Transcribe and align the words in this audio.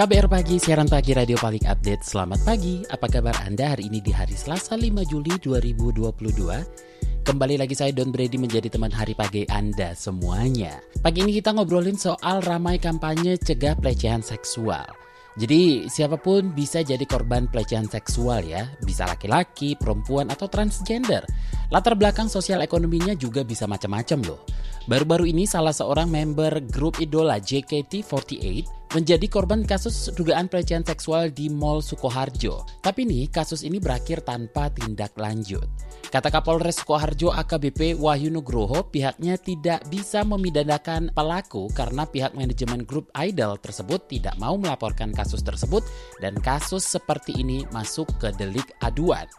KBR 0.00 0.32
Pagi, 0.32 0.56
siaran 0.56 0.88
pagi 0.88 1.12
radio 1.12 1.36
paling 1.36 1.68
update. 1.68 2.00
Selamat 2.00 2.40
pagi, 2.40 2.80
apa 2.88 3.04
kabar 3.04 3.36
Anda 3.44 3.76
hari 3.76 3.92
ini 3.92 4.00
di 4.00 4.08
hari 4.16 4.32
Selasa 4.32 4.72
5 4.72 4.96
Juli 5.04 5.36
2022? 5.36 7.20
Kembali 7.20 7.60
lagi 7.60 7.76
saya 7.76 7.92
Don 7.92 8.08
Brady 8.08 8.40
menjadi 8.40 8.72
teman 8.72 8.88
hari 8.88 9.12
pagi 9.12 9.44
Anda 9.52 9.92
semuanya. 9.92 10.80
Pagi 11.04 11.20
ini 11.20 11.36
kita 11.36 11.52
ngobrolin 11.52 12.00
soal 12.00 12.40
ramai 12.40 12.80
kampanye 12.80 13.36
cegah 13.36 13.76
pelecehan 13.76 14.24
seksual. 14.24 14.88
Jadi 15.36 15.84
siapa 15.92 16.16
pun 16.16 16.56
bisa 16.56 16.80
jadi 16.80 17.04
korban 17.04 17.52
pelecehan 17.52 17.84
seksual 17.84 18.40
ya, 18.48 18.72
bisa 18.80 19.04
laki-laki, 19.04 19.76
perempuan, 19.76 20.32
atau 20.32 20.48
transgender. 20.48 21.28
Latar 21.70 21.94
belakang 21.94 22.26
sosial 22.26 22.66
ekonominya 22.66 23.14
juga 23.14 23.46
bisa 23.46 23.62
macam-macam 23.70 24.18
loh. 24.26 24.42
Baru-baru 24.90 25.30
ini 25.30 25.46
salah 25.46 25.70
seorang 25.70 26.10
member 26.10 26.58
grup 26.66 26.98
idola 26.98 27.38
JKT48 27.38 28.90
menjadi 28.90 29.26
korban 29.30 29.62
kasus 29.62 30.10
dugaan 30.18 30.50
pelecehan 30.50 30.82
seksual 30.82 31.30
di 31.30 31.46
Mall 31.46 31.78
Sukoharjo. 31.78 32.66
Tapi 32.82 33.06
nih, 33.06 33.30
kasus 33.30 33.62
ini 33.62 33.78
berakhir 33.78 34.26
tanpa 34.26 34.66
tindak 34.74 35.14
lanjut. 35.14 35.62
Kata 36.10 36.26
Kapolres 36.26 36.82
Sukoharjo 36.82 37.30
AKBP 37.30 37.94
Wahyu 37.94 38.34
Nugroho, 38.34 38.90
pihaknya 38.90 39.38
tidak 39.38 39.86
bisa 39.86 40.26
memidanakan 40.26 41.14
pelaku 41.14 41.70
karena 41.70 42.02
pihak 42.02 42.34
manajemen 42.34 42.82
grup 42.82 43.06
Idol 43.14 43.62
tersebut 43.62 44.10
tidak 44.10 44.34
mau 44.42 44.58
melaporkan 44.58 45.14
kasus 45.14 45.46
tersebut 45.46 45.86
dan 46.18 46.34
kasus 46.42 46.82
seperti 46.82 47.38
ini 47.38 47.62
masuk 47.70 48.10
ke 48.18 48.34
delik 48.34 48.74
aduan. 48.82 49.30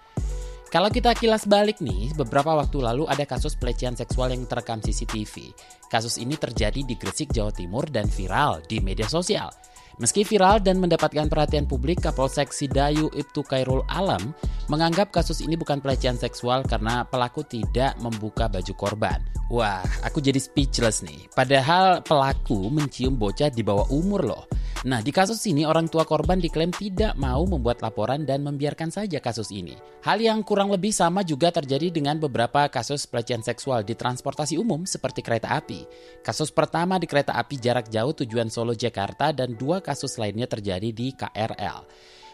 Kalau 0.71 0.87
kita 0.87 1.11
kilas 1.11 1.51
balik 1.51 1.83
nih, 1.83 2.15
beberapa 2.15 2.55
waktu 2.55 2.79
lalu 2.79 3.03
ada 3.03 3.27
kasus 3.27 3.59
pelecehan 3.59 3.91
seksual 3.91 4.31
yang 4.31 4.47
terekam 4.47 4.79
CCTV. 4.79 5.51
Kasus 5.91 6.15
ini 6.15 6.39
terjadi 6.39 6.87
di 6.87 6.95
Gresik, 6.95 7.35
Jawa 7.35 7.51
Timur 7.51 7.91
dan 7.91 8.07
viral 8.07 8.63
di 8.63 8.79
media 8.79 9.03
sosial. 9.03 9.51
Meski 9.99 10.23
viral 10.23 10.63
dan 10.63 10.79
mendapatkan 10.79 11.27
perhatian 11.27 11.67
publik, 11.67 11.99
Kapolsek 11.99 12.55
Sidayu 12.55 13.11
Ibtu 13.11 13.43
Kairul 13.43 13.83
Alam 13.91 14.31
menganggap 14.71 15.11
kasus 15.11 15.43
ini 15.43 15.59
bukan 15.59 15.83
pelecehan 15.83 16.15
seksual 16.15 16.63
karena 16.63 17.03
pelaku 17.03 17.43
tidak 17.43 17.99
membuka 17.99 18.47
baju 18.47 18.71
korban. 18.71 19.19
Wah, 19.51 19.83
aku 20.07 20.23
jadi 20.23 20.39
speechless 20.39 21.03
nih. 21.03 21.27
Padahal 21.35 21.99
pelaku 21.99 22.71
mencium 22.71 23.19
bocah 23.19 23.51
di 23.51 23.59
bawah 23.59 23.91
umur 23.91 24.23
loh. 24.23 24.47
Nah, 24.81 24.97
di 24.97 25.13
kasus 25.13 25.45
ini 25.45 25.61
orang 25.61 25.85
tua 25.85 26.09
korban 26.09 26.41
diklaim 26.41 26.73
tidak 26.73 27.13
mau 27.13 27.45
membuat 27.45 27.85
laporan 27.85 28.25
dan 28.25 28.41
membiarkan 28.41 28.89
saja 28.89 29.21
kasus 29.21 29.53
ini. 29.53 29.77
Hal 30.01 30.17
yang 30.17 30.41
kurang 30.41 30.73
lebih 30.73 30.89
sama 30.89 31.21
juga 31.21 31.53
terjadi 31.53 31.93
dengan 31.93 32.17
beberapa 32.17 32.65
kasus 32.65 33.05
pelecehan 33.05 33.45
seksual 33.45 33.85
di 33.85 33.93
transportasi 33.93 34.57
umum 34.57 34.89
seperti 34.89 35.21
kereta 35.21 35.53
api. 35.53 35.85
Kasus 36.25 36.49
pertama 36.49 36.97
di 36.97 37.05
kereta 37.05 37.37
api 37.37 37.61
jarak 37.61 37.93
jauh 37.93 38.09
tujuan 38.25 38.49
Solo 38.49 38.73
Jakarta 38.73 39.29
dan 39.29 39.53
dua 39.53 39.85
kasus 39.85 40.17
lainnya 40.17 40.49
terjadi 40.49 40.89
di 40.89 41.13
KRL. 41.13 41.85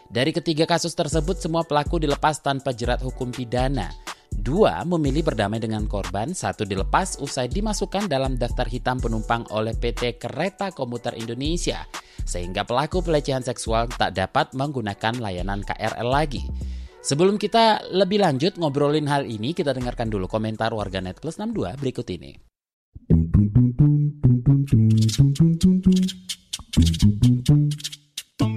Dari 0.08 0.32
ketiga 0.32 0.64
kasus 0.64 0.96
tersebut 0.96 1.36
semua 1.36 1.68
pelaku 1.68 2.00
dilepas 2.00 2.40
tanpa 2.40 2.72
jerat 2.72 3.04
hukum 3.04 3.28
pidana. 3.28 3.92
Dua 4.32 4.84
memilih 4.84 5.24
berdamai 5.24 5.60
dengan 5.60 5.84
korban, 5.84 6.32
satu 6.32 6.64
dilepas 6.64 7.20
usai 7.20 7.48
dimasukkan 7.52 8.08
dalam 8.08 8.36
daftar 8.36 8.68
hitam 8.68 9.00
penumpang 9.00 9.44
oleh 9.52 9.76
PT 9.76 10.20
Kereta 10.20 10.72
Komuter 10.72 11.16
Indonesia 11.16 11.84
sehingga 12.28 12.68
pelaku 12.68 13.00
pelecehan 13.00 13.40
seksual 13.40 13.88
tak 13.88 14.12
dapat 14.12 14.52
menggunakan 14.52 15.16
layanan 15.16 15.64
KRL 15.64 16.08
lagi. 16.12 16.44
Sebelum 17.00 17.40
kita 17.40 17.88
lebih 17.88 18.20
lanjut 18.20 18.60
ngobrolin 18.60 19.08
hal 19.08 19.24
ini, 19.24 19.56
kita 19.56 19.72
dengarkan 19.72 20.12
dulu 20.12 20.28
komentar 20.28 20.76
warganet 20.76 21.16
plus 21.16 21.40
62 21.40 21.80
berikut 21.80 22.04
ini. 22.12 22.36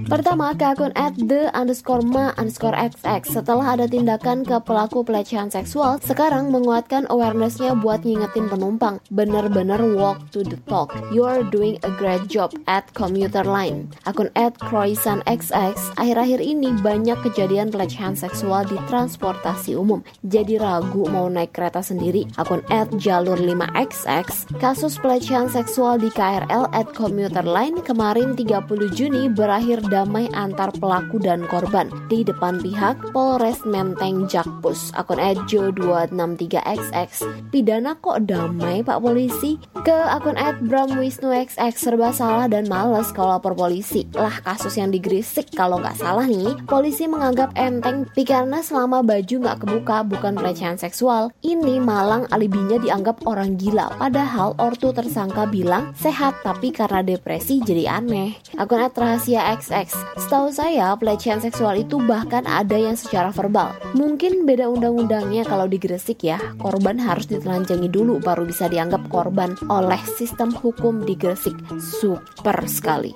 Pertama, 0.08 0.50
ke 0.56 0.66
akun 0.74 0.90
at 0.98 1.14
the 1.14 1.46
underscore 1.54 2.02
ma 2.02 2.34
underscore 2.34 2.74
xx 2.74 3.38
Setelah 3.38 3.78
ada 3.78 3.86
tindakan 3.86 4.42
ke 4.42 4.58
pelaku 4.64 5.06
pelecehan 5.06 5.52
seksual 5.52 6.02
Sekarang 6.02 6.50
menguatkan 6.50 7.06
awarenessnya 7.12 7.78
buat 7.78 8.02
ngingetin 8.02 8.50
penumpang. 8.50 8.98
Bener-bener 9.12 9.78
walk 9.94 10.18
to 10.34 10.42
the 10.42 10.58
talk. 10.66 10.90
You're 11.14 11.46
doing 11.46 11.78
a 11.86 11.90
great 11.94 12.26
job 12.26 12.50
at 12.66 12.90
commuter 12.96 13.46
line. 13.46 13.92
Akun 14.08 14.32
at 14.34 14.58
croissant 14.58 15.22
xx 15.28 15.94
Akhir-akhir 16.00 16.40
ini 16.42 16.74
banyak 16.80 17.20
kejadian 17.22 17.70
pelecehan 17.70 18.18
seksual 18.18 18.66
di 18.66 18.80
transportasi 18.90 19.76
umum. 19.78 20.02
Jadi 20.26 20.58
ragu 20.58 21.06
mau 21.06 21.28
naik 21.28 21.54
kereta 21.54 21.84
sendiri. 21.84 22.26
Akun 22.40 22.64
at 22.72 22.90
jalur 22.96 23.36
5xx 23.36 24.56
Kasus 24.58 24.96
pelecehan 24.98 25.52
seksual 25.52 26.00
di 26.00 26.08
KRL 26.10 26.70
at 26.72 26.88
commuter 26.96 27.44
line 27.44 27.82
Kemarin 27.84 28.34
30 28.38 28.96
Juni 28.96 29.28
berakhir 29.28 29.84
damai 29.92 30.24
antar 30.32 30.72
pelaku 30.72 31.20
dan 31.20 31.44
korban 31.44 31.92
di 32.08 32.24
depan 32.24 32.56
pihak 32.64 33.12
Polres 33.12 33.60
Menteng 33.68 34.24
Jakpus. 34.24 34.88
Akun 34.96 35.20
Ejo 35.20 35.68
263XX. 35.68 37.52
Pidana 37.52 37.92
kok 38.00 38.24
damai 38.24 38.80
Pak 38.80 39.04
Polisi? 39.04 39.60
Ke 39.84 39.92
akun 40.08 40.40
Ed 40.40 40.64
Bram 40.64 40.96
Wisnu 40.96 41.28
XX 41.28 41.76
serba 41.76 42.08
salah 42.08 42.48
dan 42.48 42.64
males 42.72 43.12
kalau 43.12 43.36
lapor 43.36 43.52
polisi. 43.52 44.08
Lah 44.16 44.32
kasus 44.40 44.80
yang 44.80 44.88
digrisik 44.88 45.52
kalau 45.52 45.76
nggak 45.76 46.00
salah 46.00 46.24
nih, 46.24 46.56
polisi 46.64 47.04
menganggap 47.04 47.52
enteng 47.60 48.08
karena 48.22 48.62
selama 48.62 49.02
baju 49.02 49.34
nggak 49.44 49.58
kebuka 49.66 50.06
bukan 50.06 50.38
pelecehan 50.38 50.78
seksual. 50.80 51.34
Ini 51.44 51.82
malang 51.82 52.24
alibinya 52.32 52.78
dianggap 52.80 53.26
orang 53.28 53.60
gila. 53.60 53.92
Padahal 53.98 54.56
ortu 54.56 54.94
tersangka 54.94 55.44
bilang 55.50 55.92
sehat 55.98 56.38
tapi 56.46 56.72
karena 56.72 57.04
depresi 57.04 57.60
jadi 57.60 58.00
aneh. 58.00 58.38
Akun 58.56 58.80
Rahasia 58.80 59.52
XX 59.58 59.81
Setahu 59.90 60.54
saya, 60.54 60.94
pelecehan 60.94 61.42
seksual 61.42 61.82
itu 61.82 61.98
bahkan 61.98 62.46
ada 62.46 62.78
yang 62.78 62.94
secara 62.94 63.34
verbal. 63.34 63.74
Mungkin 63.98 64.46
beda 64.46 64.70
undang-undangnya 64.70 65.42
kalau 65.42 65.66
di 65.66 65.82
Gresik 65.82 66.22
ya, 66.22 66.38
korban 66.62 67.00
harus 67.02 67.26
ditelanjangi 67.26 67.90
dulu 67.90 68.22
baru 68.22 68.46
bisa 68.46 68.70
dianggap 68.70 69.02
korban 69.10 69.58
oleh 69.66 69.98
sistem 70.14 70.54
hukum 70.54 71.02
di 71.02 71.18
Gresik. 71.18 71.58
Super 71.82 72.62
sekali. 72.70 73.10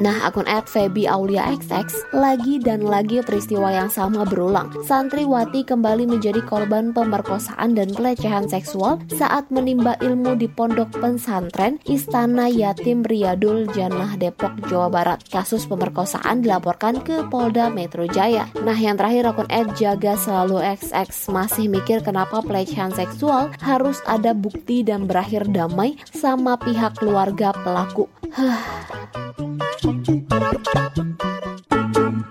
Nah, 0.00 0.24
akun 0.24 0.48
at 0.48 0.64
Feby 0.66 1.04
Aulia 1.04 1.44
XX, 1.52 2.16
lagi 2.16 2.56
dan 2.58 2.86
lagi 2.88 3.20
peristiwa 3.20 3.68
yang 3.68 3.92
sama 3.92 4.24
berulang. 4.24 4.72
Santriwati 4.88 5.68
kembali 5.68 6.08
menjadi 6.08 6.40
korban 6.42 6.96
pemerkosaan 6.96 7.76
dan 7.76 7.92
pelecehan 7.92 8.48
seksual 8.48 9.02
saat 9.12 9.48
menimba 9.52 9.98
ilmu 10.00 10.38
di 10.40 10.48
pondok 10.48 10.96
pesantren 10.96 11.78
Istana 11.84 12.48
Yatim 12.48 13.04
Riyadul 13.04 13.68
Jannah 13.76 14.16
Depok, 14.16 14.52
Jawa 14.66 14.88
Barat. 14.88 15.20
Kasus 15.26 15.66
pemerkosaan 15.66 16.05
pemerkosaan 16.06 16.38
dilaporkan 16.38 17.02
ke 17.02 17.26
Polda 17.26 17.66
Metro 17.66 18.06
Jaya. 18.06 18.46
Nah, 18.62 18.78
yang 18.78 18.94
terakhir 18.94 19.26
akun 19.26 19.50
Ed 19.50 19.74
Jaga 19.74 20.14
Selalu 20.14 20.62
XX 20.78 21.10
masih 21.34 21.66
mikir 21.66 21.98
kenapa 21.98 22.46
pelecehan 22.46 22.94
seksual 22.94 23.50
harus 23.58 23.98
ada 24.06 24.30
bukti 24.30 24.86
dan 24.86 25.10
berakhir 25.10 25.50
damai 25.50 25.98
sama 26.14 26.54
pihak 26.62 27.02
keluarga 27.02 27.50
pelaku. 27.50 28.06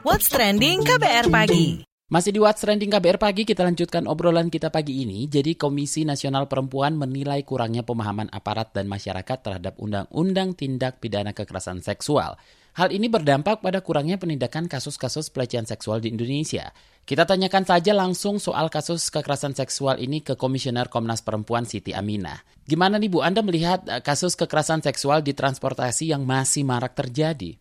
What's 0.07 0.31
Trending 0.31 0.87
KBR 0.87 1.27
Pagi 1.27 1.83
masih 2.05 2.31
di 2.31 2.39
What's 2.39 2.61
Trending 2.63 2.93
KBR 2.95 3.17
Pagi, 3.19 3.43
kita 3.43 3.65
lanjutkan 3.65 4.05
obrolan 4.05 4.47
kita 4.47 4.71
pagi 4.71 5.03
ini. 5.03 5.25
Jadi 5.25 5.57
Komisi 5.59 6.05
Nasional 6.05 6.45
Perempuan 6.45 6.95
menilai 6.95 7.41
kurangnya 7.41 7.83
pemahaman 7.83 8.29
aparat 8.31 8.71
dan 8.71 8.85
masyarakat 8.87 9.37
terhadap 9.41 9.75
Undang-Undang 9.81 10.53
Tindak 10.53 11.01
Pidana 11.01 11.33
Kekerasan 11.33 11.81
Seksual. 11.81 12.37
Hal 12.75 12.91
ini 12.91 13.07
berdampak 13.07 13.63
pada 13.63 13.79
kurangnya 13.79 14.19
penindakan 14.19 14.67
kasus-kasus 14.67 15.31
pelecehan 15.31 15.63
seksual 15.63 16.03
di 16.03 16.11
Indonesia. 16.11 16.75
Kita 17.07 17.23
tanyakan 17.23 17.63
saja 17.63 17.95
langsung 17.95 18.35
soal 18.35 18.67
kasus 18.67 19.07
kekerasan 19.07 19.55
seksual 19.55 19.95
ini 19.95 20.19
ke 20.19 20.35
Komisioner 20.35 20.91
Komnas 20.91 21.23
Perempuan 21.23 21.63
Siti 21.63 21.95
Aminah. 21.95 22.35
Gimana 22.67 22.99
nih 22.99 23.07
Bu, 23.07 23.23
Anda 23.23 23.47
melihat 23.47 23.87
eh, 23.87 24.03
kasus 24.03 24.35
kekerasan 24.35 24.83
seksual 24.83 25.23
di 25.23 25.31
transportasi 25.31 26.11
yang 26.11 26.27
masih 26.27 26.67
marak 26.67 26.99
terjadi? 26.99 27.55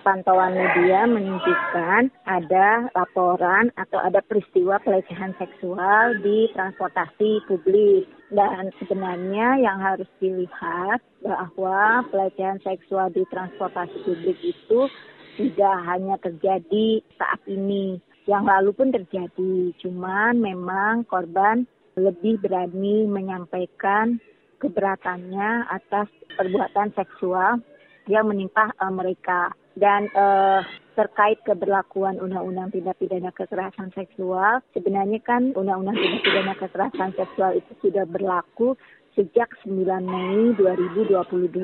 pantauan 0.00 0.56
media 0.56 1.04
menunjukkan 1.04 2.08
ada 2.24 2.88
laporan 2.96 3.68
atau 3.76 4.00
ada 4.00 4.24
peristiwa 4.24 4.80
pelecehan 4.80 5.36
seksual 5.36 6.16
di 6.24 6.48
transportasi 6.56 7.44
publik 7.44 8.08
Dan 8.30 8.70
sebenarnya 8.78 9.58
yang 9.58 9.82
harus 9.82 10.06
dilihat 10.22 11.02
bahwa 11.18 12.06
pelecehan 12.14 12.62
seksual 12.62 13.10
di 13.10 13.26
transportasi 13.26 14.06
publik 14.06 14.38
itu 14.38 14.86
tidak 15.34 15.76
hanya 15.90 16.14
terjadi 16.22 17.02
saat 17.18 17.42
ini. 17.50 17.98
Yang 18.30 18.44
lalu 18.46 18.70
pun 18.70 18.88
terjadi, 18.94 19.74
cuman 19.82 20.38
memang 20.38 21.02
korban 21.10 21.66
lebih 21.98 22.38
berani 22.38 23.10
menyampaikan 23.10 24.22
keberatannya 24.62 25.66
atas 25.66 26.06
perbuatan 26.38 26.94
seksual 26.94 27.58
yang 28.06 28.30
menimpa 28.30 28.70
uh, 28.78 28.92
mereka 28.92 29.50
dan 29.74 30.06
uh, 30.14 30.62
terkait 31.00 31.40
keberlakuan 31.48 32.20
Undang-Undang 32.20 32.76
Tindak 32.76 33.00
Pidana 33.00 33.32
Kekerasan 33.32 33.88
Seksual, 33.96 34.60
sebenarnya 34.76 35.16
kan 35.24 35.56
Undang-Undang 35.56 35.96
Tindak 35.96 36.22
Pidana 36.28 36.54
Kekerasan 36.60 37.16
Seksual 37.16 37.56
itu 37.56 37.72
sudah 37.80 38.04
berlaku 38.04 38.76
sejak 39.16 39.48
9 39.64 39.80
Mei 40.04 40.52
2022, 40.60 41.56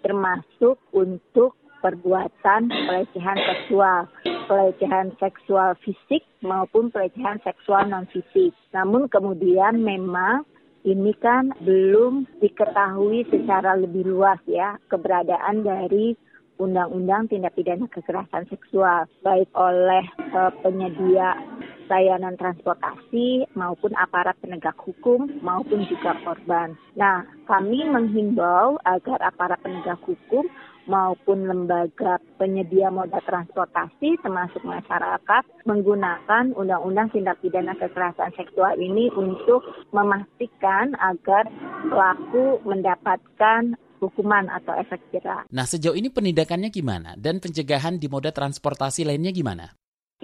termasuk 0.00 0.80
untuk 0.96 1.60
perbuatan 1.84 2.72
pelecehan 2.72 3.38
seksual, 3.44 4.08
pelecehan 4.48 5.12
seksual 5.20 5.76
fisik 5.84 6.24
maupun 6.40 6.88
pelecehan 6.88 7.36
seksual 7.44 7.84
non 7.84 8.08
fisik. 8.08 8.56
Namun 8.72 9.12
kemudian 9.12 9.84
memang 9.84 10.48
ini 10.88 11.12
kan 11.20 11.52
belum 11.60 12.24
diketahui 12.40 13.28
secara 13.28 13.76
lebih 13.76 14.08
luas 14.08 14.40
ya 14.48 14.80
keberadaan 14.88 15.60
dari 15.60 16.16
Undang-Undang 16.58 17.30
Tindak 17.30 17.58
Pidana 17.58 17.90
Kekerasan 17.90 18.46
Seksual, 18.46 19.10
baik 19.26 19.50
oleh 19.58 20.04
uh, 20.34 20.52
penyedia 20.62 21.34
layanan 21.88 22.38
transportasi 22.40 23.44
maupun 23.52 23.92
aparat 23.98 24.36
penegak 24.40 24.76
hukum 24.80 25.28
maupun 25.44 25.84
juga 25.84 26.16
korban. 26.24 26.72
Nah, 26.96 27.28
kami 27.44 27.84
menghimbau 27.84 28.80
agar 28.88 29.20
aparat 29.20 29.60
penegak 29.60 30.00
hukum 30.08 30.48
maupun 30.84 31.48
lembaga 31.48 32.20
penyedia 32.36 32.92
moda 32.92 33.20
transportasi 33.24 34.20
termasuk 34.20 34.60
masyarakat 34.64 35.44
menggunakan 35.64 36.52
Undang-Undang 36.52 37.12
Tindak 37.12 37.40
Pidana 37.40 37.72
Kekerasan 37.76 38.36
Seksual 38.36 38.76
ini 38.76 39.08
untuk 39.16 39.64
memastikan 39.96 40.92
agar 41.00 41.48
pelaku 41.88 42.60
mendapatkan 42.68 43.76
hukuman 43.98 44.50
atau 44.50 44.74
efek 44.78 45.00
jerah. 45.14 45.46
Nah, 45.50 45.66
sejauh 45.66 45.94
ini 45.94 46.10
penindakannya 46.10 46.70
gimana? 46.70 47.14
Dan 47.18 47.38
pencegahan 47.38 47.98
di 47.98 48.06
moda 48.10 48.30
transportasi 48.30 49.06
lainnya 49.06 49.30
gimana? 49.30 49.70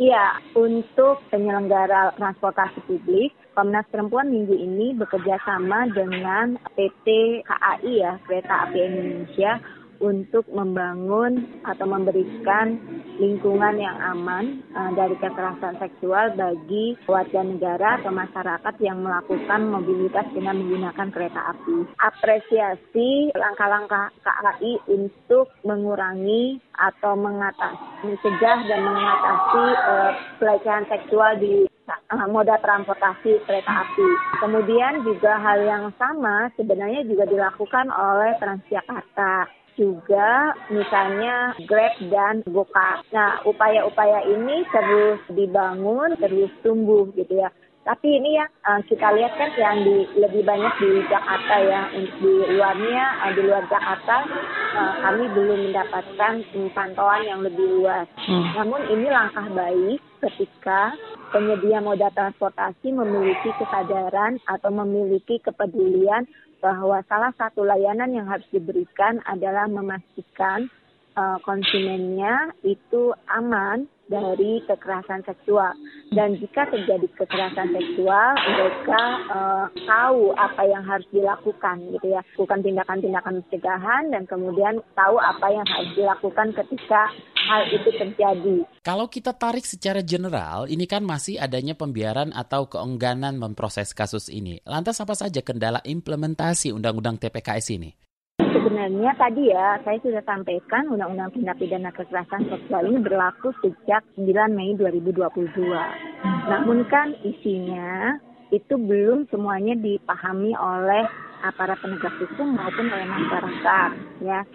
Iya, 0.00 0.40
untuk 0.56 1.20
penyelenggara 1.28 2.16
transportasi 2.16 2.80
publik, 2.88 3.36
Komnas 3.52 3.84
Perempuan 3.90 4.32
minggu 4.32 4.54
ini 4.56 4.96
bekerja 4.96 5.36
sama 5.44 5.84
dengan 5.92 6.56
PT 6.72 7.06
KAI 7.44 7.92
ya, 8.00 8.12
Kereta 8.24 8.70
Api 8.70 8.78
Indonesia 8.80 9.60
untuk 10.00 10.48
membangun 10.48 11.60
atau 11.62 11.84
memberikan 11.84 12.80
lingkungan 13.20 13.76
yang 13.76 13.96
aman 14.00 14.64
uh, 14.72 14.90
dari 14.96 15.12
kekerasan 15.20 15.76
seksual 15.76 16.32
bagi 16.34 16.96
warga 17.04 17.44
negara 17.44 18.00
atau 18.00 18.08
masyarakat 18.08 18.74
yang 18.80 19.04
melakukan 19.04 19.60
mobilitas 19.68 20.24
dengan 20.32 20.56
menggunakan 20.56 21.08
kereta 21.12 21.40
api. 21.52 21.76
Apresiasi 22.00 23.28
langkah-langkah 23.36 24.08
KAI 24.24 24.72
untuk 24.88 25.52
mengurangi 25.68 26.56
atau 26.80 27.12
mengatasi, 27.12 28.08
mencegah 28.08 28.58
dan 28.64 28.80
mengatasi 28.80 29.64
uh, 29.84 30.12
pelecehan 30.40 30.84
seksual 30.88 31.36
di 31.36 31.68
uh, 32.08 32.26
moda 32.32 32.56
transportasi 32.64 33.44
kereta 33.44 33.84
api. 33.84 34.08
Kemudian 34.40 35.04
juga 35.04 35.36
hal 35.36 35.60
yang 35.60 35.84
sama 36.00 36.48
sebenarnya 36.56 37.04
juga 37.04 37.28
dilakukan 37.28 37.92
oleh 37.92 38.32
Transjakarta 38.40 39.60
juga 39.80 40.52
misalnya 40.68 41.56
Grab 41.64 41.96
dan 42.12 42.44
Gokar. 42.44 43.00
Nah, 43.16 43.40
upaya-upaya 43.48 44.28
ini 44.28 44.68
terus 44.68 45.24
dibangun, 45.32 46.12
terus 46.20 46.52
tumbuh 46.60 47.08
gitu 47.16 47.40
ya. 47.40 47.48
Tapi 47.80 48.12
ini 48.12 48.36
yang 48.36 48.52
uh, 48.68 48.84
kita 48.84 49.08
lihat 49.16 49.40
kan 49.40 49.50
yang 49.56 49.80
di, 49.80 50.04
lebih 50.20 50.44
banyak 50.44 50.68
di 50.84 51.00
Jakarta 51.08 51.54
ya. 51.64 51.82
Di 51.96 52.32
luarnya, 52.52 53.04
uh, 53.24 53.32
di 53.32 53.40
luar 53.40 53.64
Jakarta, 53.72 54.16
uh, 54.76 54.92
kami 55.00 55.24
belum 55.32 55.58
mendapatkan 55.72 56.44
pantauan 56.76 57.24
yang 57.24 57.40
lebih 57.40 57.80
luas. 57.80 58.04
Hmm. 58.20 58.52
Namun 58.52 58.84
ini 58.84 59.08
langkah 59.08 59.48
baik 59.48 59.96
ketika 60.20 60.92
penyedia 61.32 61.80
moda 61.80 62.12
transportasi 62.12 62.92
memiliki 62.92 63.48
kesadaran 63.56 64.36
atau 64.44 64.68
memiliki 64.68 65.40
kepedulian 65.40 66.28
bahwa 66.60 67.00
salah 67.08 67.32
satu 67.34 67.64
layanan 67.64 68.12
yang 68.12 68.28
harus 68.28 68.46
diberikan 68.52 69.18
adalah 69.26 69.66
memastikan 69.66 70.68
uh, 71.20 71.38
konsumennya 71.44 72.56
itu 72.64 73.12
aman 73.28 73.84
dari 74.10 74.58
kekerasan 74.66 75.22
seksual. 75.22 75.70
Dan 76.10 76.34
jika 76.42 76.66
terjadi 76.66 77.06
kekerasan 77.14 77.70
seksual, 77.70 78.34
mereka 78.34 79.02
uh, 79.30 79.66
tahu 79.86 80.34
apa 80.34 80.62
yang 80.66 80.82
harus 80.82 81.06
dilakukan, 81.14 81.78
gitu 81.94 82.18
ya. 82.18 82.20
Bukan 82.34 82.58
tindakan-tindakan 82.66 83.46
pencegahan 83.46 84.10
dan 84.10 84.26
kemudian 84.26 84.82
tahu 84.98 85.16
apa 85.22 85.46
yang 85.54 85.66
harus 85.70 85.94
dilakukan 85.94 86.50
ketika 86.58 87.14
hal 87.46 87.62
itu 87.70 87.90
terjadi. 87.94 88.66
Kalau 88.82 89.06
kita 89.06 89.30
tarik 89.30 89.62
secara 89.62 90.02
general, 90.02 90.66
ini 90.66 90.90
kan 90.90 91.06
masih 91.06 91.38
adanya 91.38 91.78
pembiaran 91.78 92.34
atau 92.34 92.66
keengganan 92.66 93.38
memproses 93.38 93.94
kasus 93.94 94.26
ini. 94.26 94.58
Lantas 94.66 94.98
apa 94.98 95.14
saja 95.14 95.38
kendala 95.46 95.78
implementasi 95.86 96.74
Undang-Undang 96.74 97.22
TPKS 97.22 97.78
ini? 97.78 98.09
Sebenarnya 98.70 99.18
tadi 99.18 99.50
ya, 99.50 99.82
saya 99.82 99.98
sudah 99.98 100.22
sampaikan 100.22 100.86
Undang-Undang 100.94 101.34
Tindak 101.34 101.58
Pidana 101.58 101.90
Kekerasan 101.90 102.46
Seksual 102.46 102.86
ini 102.86 103.02
berlaku 103.02 103.50
sejak 103.66 104.06
9 104.14 104.30
Mei 104.54 104.78
2022. 104.78 105.26
Namun 106.46 106.86
kan 106.86 107.10
isinya 107.26 108.14
itu 108.54 108.78
belum 108.78 109.26
semuanya 109.26 109.74
dipahami 109.74 110.54
oleh 110.54 111.02
aparat 111.42 111.82
penegak 111.82 112.14
hukum 112.22 112.54
maupun 112.54 112.86
oleh 112.94 113.10
masyarakat 113.10 113.90
ya. 114.22 114.46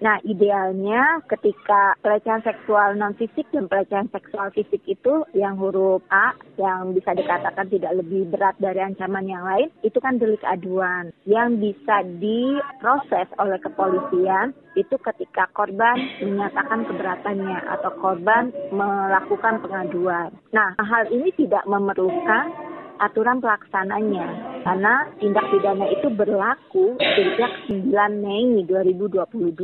Nah, 0.00 0.16
idealnya 0.24 1.20
ketika 1.28 1.92
pelecehan 2.00 2.40
seksual 2.40 2.96
non 2.96 3.12
fisik 3.20 3.44
dan 3.52 3.68
pelecehan 3.68 4.08
seksual 4.08 4.48
fisik 4.56 4.80
itu 4.88 5.28
yang 5.36 5.60
huruf 5.60 6.00
A 6.08 6.32
yang 6.56 6.96
bisa 6.96 7.12
dikatakan 7.12 7.68
tidak 7.68 8.00
lebih 8.00 8.32
berat 8.32 8.56
dari 8.56 8.80
ancaman 8.80 9.28
yang 9.28 9.44
lain, 9.44 9.68
itu 9.84 10.00
kan 10.00 10.16
delik 10.16 10.40
aduan 10.48 11.12
yang 11.28 11.60
bisa 11.60 12.00
diproses 12.16 13.28
oleh 13.36 13.60
kepolisian 13.60 14.56
itu 14.78 14.96
ketika 15.02 15.50
korban 15.52 16.00
menyatakan 16.24 16.88
keberatannya 16.88 17.58
atau 17.78 17.90
korban 18.00 18.48
melakukan 18.72 19.60
pengaduan. 19.60 20.32
Nah, 20.56 20.72
hal 20.80 21.12
ini 21.12 21.28
tidak 21.36 21.66
memerlukan 21.68 22.69
aturan 23.00 23.40
pelaksananya. 23.40 24.28
Karena 24.60 25.08
tindak 25.16 25.48
pidana 25.48 25.88
itu 25.88 26.08
berlaku 26.12 27.00
sejak 27.00 27.52
9 27.66 27.88
Mei 28.20 28.62
2022 28.68 29.56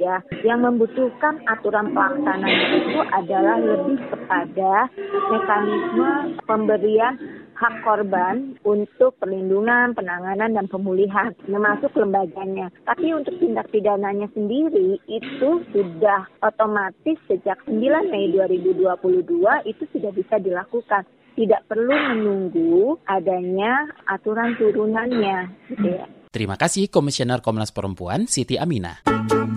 ya. 0.00 0.16
Yang 0.40 0.60
membutuhkan 0.64 1.44
aturan 1.44 1.92
pelaksananya 1.92 2.66
itu 2.80 3.00
adalah 3.12 3.56
lebih 3.60 3.98
kepada 4.08 4.88
mekanisme 5.28 6.10
pemberian 6.48 7.14
hak 7.60 7.84
korban 7.84 8.56
untuk 8.64 9.20
perlindungan, 9.20 9.92
penanganan, 9.92 10.56
dan 10.56 10.64
pemulihan, 10.72 11.36
termasuk 11.44 11.92
lembaganya. 11.92 12.72
Tapi 12.88 13.12
untuk 13.12 13.36
tindak 13.36 13.68
pidananya 13.68 14.32
sendiri 14.32 14.96
itu 15.04 15.60
sudah 15.68 16.24
otomatis 16.40 17.20
sejak 17.28 17.60
9 17.68 18.08
Mei 18.08 18.32
2022 18.32 19.68
itu 19.68 19.84
sudah 19.92 20.08
bisa 20.16 20.40
dilakukan 20.40 21.04
tidak 21.34 21.66
perlu 21.66 21.92
menunggu 21.92 22.98
adanya 23.04 23.90
aturan 24.06 24.54
turunannya 24.56 25.38
gitu 25.70 25.88
ya. 25.90 26.06
Terima 26.30 26.54
kasih 26.54 26.86
Komisioner 26.86 27.42
Komnas 27.42 27.74
Perempuan 27.74 28.30
Siti 28.30 28.54
Aminah. 28.54 29.02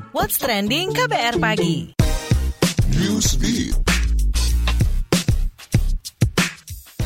What's 0.09 0.41
trending 0.41 0.89
KBR 0.89 1.37
pagi? 1.37 1.93
Newsbeat. 2.97 3.92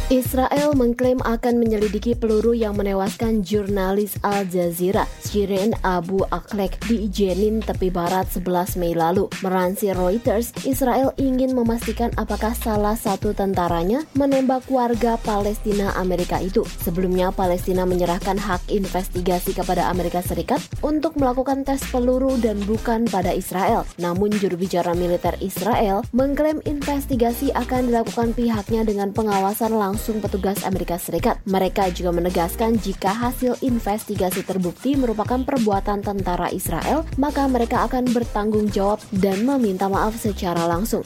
Israel 0.07 0.71
mengklaim 0.71 1.19
akan 1.19 1.59
menyelidiki 1.59 2.15
peluru 2.15 2.55
yang 2.55 2.79
menewaskan 2.79 3.43
jurnalis 3.43 4.15
Al 4.23 4.47
Jazeera, 4.47 5.03
Shirin 5.19 5.75
Abu 5.83 6.23
Aklek 6.31 6.79
di 6.87 7.11
Jenin, 7.11 7.59
tepi 7.59 7.91
barat 7.91 8.23
11 8.31 8.79
Mei 8.79 8.95
lalu. 8.95 9.27
Meransir 9.43 9.99
Reuters, 9.99 10.55
Israel 10.63 11.11
ingin 11.19 11.51
memastikan 11.51 12.15
apakah 12.15 12.55
salah 12.55 12.95
satu 12.95 13.35
tentaranya 13.35 14.07
menembak 14.15 14.63
warga 14.71 15.19
Palestina 15.19 15.91
Amerika 15.99 16.39
itu. 16.39 16.63
Sebelumnya, 16.87 17.35
Palestina 17.35 17.83
menyerahkan 17.83 18.39
hak 18.39 18.71
investigasi 18.71 19.59
kepada 19.59 19.91
Amerika 19.91 20.23
Serikat 20.23 20.63
untuk 20.87 21.19
melakukan 21.19 21.67
tes 21.67 21.83
peluru 21.91 22.39
dan 22.39 22.63
bukan 22.63 23.11
pada 23.11 23.35
Israel. 23.35 23.83
Namun, 23.99 24.31
juru 24.39 24.55
bicara 24.55 24.95
militer 24.95 25.35
Israel 25.43 26.07
mengklaim 26.15 26.63
investigasi 26.63 27.51
akan 27.51 27.91
dilakukan 27.91 28.31
pihaknya 28.31 28.87
dengan 28.87 29.11
pengawasan 29.11 29.75
langsung 29.75 29.96
langsung 29.97 30.21
petugas 30.21 30.61
Amerika 30.61 30.93
Serikat. 31.01 31.41
Mereka 31.49 31.89
juga 31.89 32.13
menegaskan 32.13 32.77
jika 32.77 33.09
hasil 33.09 33.57
investigasi 33.65 34.45
terbukti 34.45 34.93
merupakan 34.93 35.41
perbuatan 35.41 36.05
tentara 36.05 36.53
Israel, 36.53 37.01
maka 37.17 37.49
mereka 37.49 37.89
akan 37.89 38.13
bertanggung 38.13 38.69
jawab 38.69 39.01
dan 39.09 39.41
meminta 39.41 39.89
maaf 39.89 40.13
secara 40.21 40.69
langsung. 40.69 41.01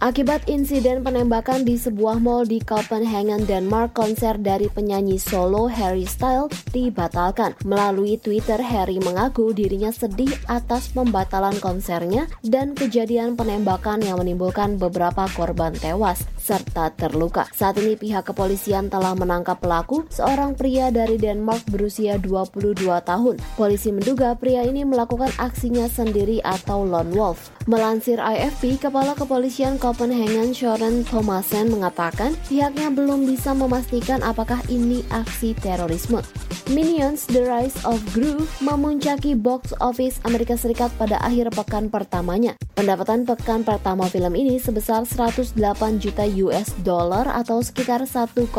Akibat 0.00 0.48
insiden 0.48 1.04
penembakan 1.04 1.68
di 1.68 1.76
sebuah 1.76 2.16
mall 2.16 2.48
di 2.48 2.64
Copenhagen, 2.64 3.44
Denmark, 3.44 3.92
konser 3.92 4.40
dari 4.40 4.72
penyanyi 4.72 5.20
solo 5.20 5.68
Harry 5.68 6.08
Styles 6.08 6.54
dibatalkan. 6.72 7.52
Melalui 7.68 8.16
Twitter, 8.16 8.56
Harry 8.56 8.96
mengaku 8.96 9.52
dirinya 9.52 9.92
sedih 9.92 10.32
atas 10.48 10.88
pembatalan 10.96 11.52
konsernya 11.60 12.24
dan 12.40 12.72
kejadian 12.72 13.36
penembakan 13.36 14.00
yang 14.00 14.16
menimbulkan 14.16 14.80
beberapa 14.80 15.28
korban 15.36 15.76
tewas 15.76 16.24
serta 16.40 16.90
terluka. 16.96 17.44
Saat 17.52 17.78
ini 17.78 17.94
pihak 17.94 18.32
kepolisian 18.32 18.88
telah 18.88 19.12
menangkap 19.12 19.60
pelaku, 19.60 20.08
seorang 20.08 20.56
pria 20.56 20.88
dari 20.88 21.20
Denmark 21.20 21.68
berusia 21.68 22.16
22 22.16 22.80
tahun. 23.04 23.36
Polisi 23.54 23.92
menduga 23.92 24.34
pria 24.34 24.64
ini 24.64 24.88
melakukan 24.88 25.30
aksinya 25.36 25.86
sendiri 25.86 26.40
atau 26.40 26.82
lone 26.82 27.12
wolf. 27.12 27.52
Melansir 27.70 28.18
AFP, 28.18 28.82
Kepala 28.82 29.14
Kepolisian 29.14 29.78
Copenhagen 29.82 30.54
Søren 30.54 31.02
Thomasen 31.02 31.74
mengatakan 31.74 32.38
pihaknya 32.46 32.86
belum 32.94 33.26
bisa 33.26 33.50
memastikan 33.50 34.22
apakah 34.22 34.62
ini 34.70 35.02
aksi 35.10 35.58
terorisme. 35.58 36.22
Minions 36.70 37.26
The 37.26 37.42
Rise 37.42 37.74
of 37.82 37.98
Gru 38.14 38.46
memuncaki 38.62 39.34
box 39.34 39.74
office 39.82 40.22
Amerika 40.22 40.54
Serikat 40.54 40.94
pada 40.94 41.18
akhir 41.18 41.50
pekan 41.50 41.90
pertamanya. 41.90 42.54
Pendapatan 42.78 43.26
pekan 43.26 43.66
pertama 43.66 44.06
film 44.06 44.38
ini 44.38 44.62
sebesar 44.62 45.02
108 45.02 45.58
juta 45.98 46.24
US 46.46 46.70
dollar 46.86 47.26
atau 47.26 47.58
sekitar 47.58 48.06
1,6 48.06 48.54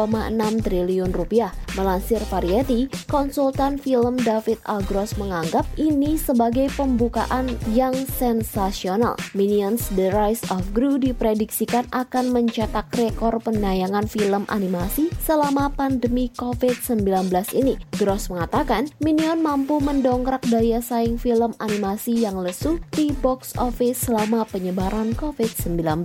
triliun 0.60 1.16
rupiah. 1.16 1.56
Melansir 1.74 2.22
Variety, 2.30 2.86
konsultan 3.10 3.82
film 3.82 4.20
David 4.22 4.62
Algros 4.70 5.18
menganggap 5.18 5.66
ini 5.80 6.20
sebagai 6.20 6.70
pembukaan 6.76 7.50
yang 7.74 7.96
sensasional. 8.20 9.18
Minions 9.34 9.90
The 9.96 10.14
Rise 10.14 10.46
of 10.54 10.62
Gru 10.76 11.02
diprediksikan 11.14 11.86
akan 11.94 12.34
mencetak 12.34 12.90
rekor 12.98 13.38
penayangan 13.38 14.10
film 14.10 14.50
animasi 14.50 15.14
selama 15.22 15.70
pandemi 15.70 16.34
COVID-19 16.34 17.06
ini. 17.54 17.78
Gross 18.02 18.34
mengatakan, 18.34 18.90
Minion 18.98 19.46
mampu 19.46 19.78
mendongkrak 19.78 20.42
daya 20.50 20.82
saing 20.82 21.22
film 21.22 21.54
animasi 21.62 22.26
yang 22.26 22.42
lesu 22.42 22.82
di 22.90 23.14
box 23.22 23.54
office 23.62 24.10
selama 24.10 24.44
penyebaran 24.50 25.14
COVID-19. 25.14 26.02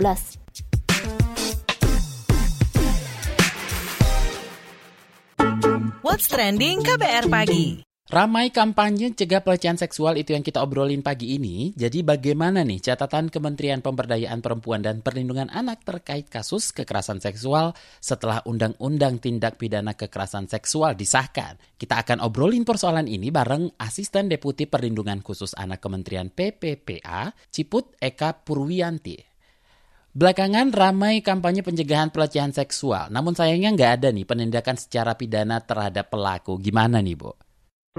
What's 6.05 6.29
Trending 6.29 6.85
KBR 6.85 7.25
Pagi. 7.27 7.88
Ramai 8.09 8.49
kampanye 8.49 9.13
cegah 9.13 9.45
pelecehan 9.45 9.77
seksual 9.77 10.17
itu 10.17 10.33
yang 10.33 10.41
kita 10.41 10.65
obrolin 10.65 11.05
pagi 11.05 11.37
ini. 11.37 11.69
Jadi 11.77 12.01
bagaimana 12.01 12.65
nih 12.65 12.81
catatan 12.81 13.29
Kementerian 13.29 13.85
Pemberdayaan 13.85 14.41
Perempuan 14.41 14.81
dan 14.81 15.05
Perlindungan 15.05 15.45
Anak 15.53 15.85
terkait 15.85 16.25
kasus 16.25 16.73
kekerasan 16.73 17.21
seksual 17.21 17.77
setelah 18.01 18.41
Undang-Undang 18.49 19.21
Tindak 19.21 19.61
Pidana 19.61 19.93
Kekerasan 19.93 20.49
Seksual 20.49 20.97
disahkan? 20.97 21.61
Kita 21.77 22.01
akan 22.01 22.25
obrolin 22.25 22.65
persoalan 22.65 23.05
ini 23.05 23.29
bareng 23.29 23.77
Asisten 23.77 24.25
Deputi 24.25 24.65
Perlindungan 24.65 25.21
Khusus 25.21 25.53
Anak 25.53 25.77
Kementerian 25.77 26.33
PPPA, 26.33 27.29
Ciput 27.53 27.93
Eka 28.01 28.41
Purwianti. 28.41 29.21
Belakangan 30.17 30.73
ramai 30.73 31.21
kampanye 31.21 31.61
pencegahan 31.61 32.09
pelecehan 32.09 32.57
seksual, 32.57 33.13
namun 33.13 33.37
sayangnya 33.37 33.69
nggak 33.69 33.91
ada 34.01 34.09
nih 34.09 34.25
penindakan 34.25 34.81
secara 34.81 35.13
pidana 35.13 35.61
terhadap 35.61 36.09
pelaku. 36.09 36.57
Gimana 36.57 37.05
nih, 37.05 37.13
Bu? 37.13 37.48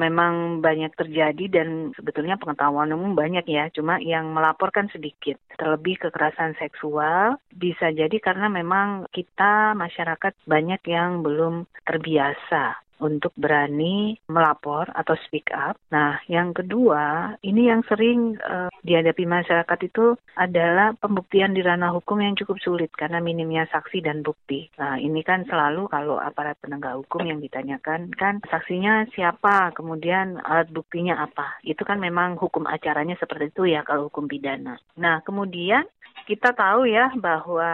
Memang 0.01 0.65
banyak 0.65 0.97
terjadi 0.97 1.61
dan 1.61 1.93
sebetulnya 1.93 2.41
pengetahuan 2.41 2.89
umum 2.97 3.13
banyak 3.13 3.45
ya, 3.45 3.69
cuma 3.69 4.01
yang 4.01 4.33
melaporkan 4.33 4.89
sedikit. 4.89 5.37
Terlebih 5.61 6.09
kekerasan 6.09 6.57
seksual 6.57 7.37
bisa 7.53 7.93
jadi 7.93 8.17
karena 8.17 8.49
memang 8.49 9.05
kita 9.13 9.77
masyarakat 9.77 10.33
banyak 10.49 10.81
yang 10.89 11.21
belum 11.21 11.69
terbiasa 11.85 12.81
untuk 13.01 13.33
berani 13.35 14.15
melapor 14.29 14.89
atau 14.93 15.17
speak 15.27 15.51
up. 15.51 15.77
Nah, 15.91 16.21
yang 16.31 16.53
kedua, 16.55 17.35
ini 17.43 17.73
yang 17.73 17.83
sering 17.89 18.37
uh, 18.41 18.71
dihadapi 18.85 19.25
masyarakat 19.27 19.79
itu 19.85 20.15
adalah 20.37 20.95
pembuktian 20.97 21.57
di 21.57 21.65
ranah 21.65 21.93
hukum 21.97 22.21
yang 22.21 22.37
cukup 22.37 22.61
sulit 22.61 22.93
karena 22.95 23.19
minimnya 23.19 23.67
saksi 23.73 24.05
dan 24.05 24.21
bukti. 24.21 24.71
Nah, 24.79 25.01
ini 25.01 25.21
kan 25.25 25.45
selalu 25.49 25.89
kalau 25.91 26.21
aparat 26.21 26.57
penegak 26.61 26.97
hukum 27.01 27.25
yang 27.27 27.41
ditanyakan 27.41 28.13
kan 28.15 28.45
saksinya 28.47 29.09
siapa, 29.17 29.73
kemudian 29.73 30.39
alat 30.45 30.69
buktinya 30.71 31.25
apa. 31.25 31.61
Itu 31.65 31.83
kan 31.89 31.99
memang 31.99 32.37
hukum 32.37 32.69
acaranya 32.69 33.17
seperti 33.17 33.53
itu 33.53 33.73
ya 33.73 33.83
kalau 33.83 34.13
hukum 34.13 34.29
pidana. 34.29 34.77
Nah, 35.01 35.25
kemudian 35.25 35.85
kita 36.29 36.53
tahu 36.55 36.87
ya 36.87 37.11
bahwa 37.17 37.73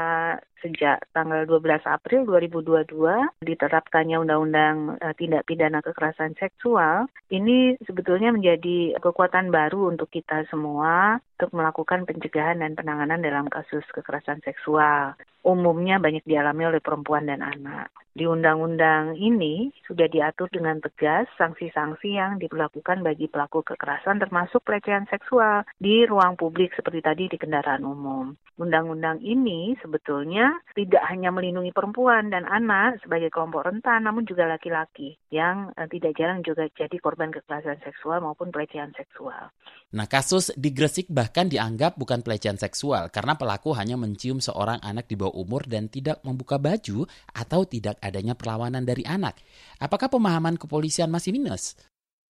sejak 0.66 1.06
tanggal 1.14 1.46
12 1.46 1.86
April 1.86 2.26
2022 2.26 3.46
diterapkannya 3.46 4.18
Undang-Undang 4.18 4.98
uh, 4.98 5.14
Tindak 5.14 5.46
Pidana 5.46 5.78
Kekerasan 5.78 6.34
Seksual, 6.34 7.06
ini 7.30 7.78
sebetulnya 7.86 8.34
menjadi 8.34 8.98
kekuatan 8.98 9.54
baru 9.54 9.94
untuk 9.94 10.10
kita 10.10 10.42
semua 10.50 11.22
untuk 11.36 11.52
melakukan 11.54 12.08
pencegahan 12.08 12.64
dan 12.64 12.72
penanganan 12.74 13.20
dalam 13.20 13.46
kasus 13.46 13.84
kekerasan 13.92 14.40
seksual. 14.42 15.14
Umumnya 15.46 16.02
banyak 16.02 16.26
dialami 16.26 16.66
oleh 16.66 16.82
perempuan 16.82 17.28
dan 17.28 17.44
anak. 17.44 17.92
Di 18.16 18.24
undang-undang 18.24 19.20
ini 19.20 19.68
sudah 19.84 20.08
diatur 20.08 20.48
dengan 20.48 20.80
tegas 20.80 21.28
sanksi-sanksi 21.36 22.16
yang 22.16 22.40
diberlakukan 22.40 23.04
bagi 23.04 23.28
pelaku 23.28 23.60
kekerasan 23.60 24.16
termasuk 24.16 24.64
pelecehan 24.64 25.04
seksual 25.12 25.68
di 25.76 26.08
ruang 26.08 26.40
publik 26.40 26.72
seperti 26.72 27.04
tadi 27.04 27.24
di 27.28 27.36
kendaraan 27.36 27.84
umum. 27.84 28.32
Undang-undang 28.56 29.20
ini 29.20 29.76
sebetulnya 29.84 30.55
tidak 30.76 31.02
hanya 31.08 31.32
melindungi 31.32 31.72
perempuan 31.72 32.28
dan 32.28 32.44
anak 32.44 33.00
sebagai 33.00 33.32
kelompok 33.32 33.66
rentan, 33.66 34.04
namun 34.04 34.28
juga 34.28 34.44
laki-laki 34.44 35.16
yang 35.32 35.72
eh, 35.74 35.88
tidak 35.88 36.16
jarang 36.16 36.40
juga 36.44 36.68
jadi 36.72 36.96
korban 37.00 37.32
kekerasan 37.32 37.80
seksual 37.82 38.20
maupun 38.22 38.52
pelecehan 38.52 38.92
seksual. 38.94 39.50
Nah, 39.96 40.06
kasus 40.10 40.52
di 40.58 40.74
Gresik 40.74 41.08
bahkan 41.08 41.46
dianggap 41.46 41.96
bukan 41.96 42.20
pelecehan 42.20 42.60
seksual 42.60 43.08
karena 43.08 43.38
pelaku 43.38 43.72
hanya 43.72 43.94
mencium 43.94 44.42
seorang 44.42 44.82
anak 44.82 45.08
di 45.08 45.14
bawah 45.16 45.34
umur 45.38 45.64
dan 45.64 45.88
tidak 45.88 46.20
membuka 46.26 46.60
baju 46.60 47.08
atau 47.32 47.60
tidak 47.64 47.96
adanya 48.04 48.36
perlawanan 48.36 48.84
dari 48.84 49.06
anak. 49.06 49.40
Apakah 49.80 50.12
pemahaman 50.12 50.60
kepolisian 50.60 51.08
masih 51.08 51.32
minus? 51.32 51.78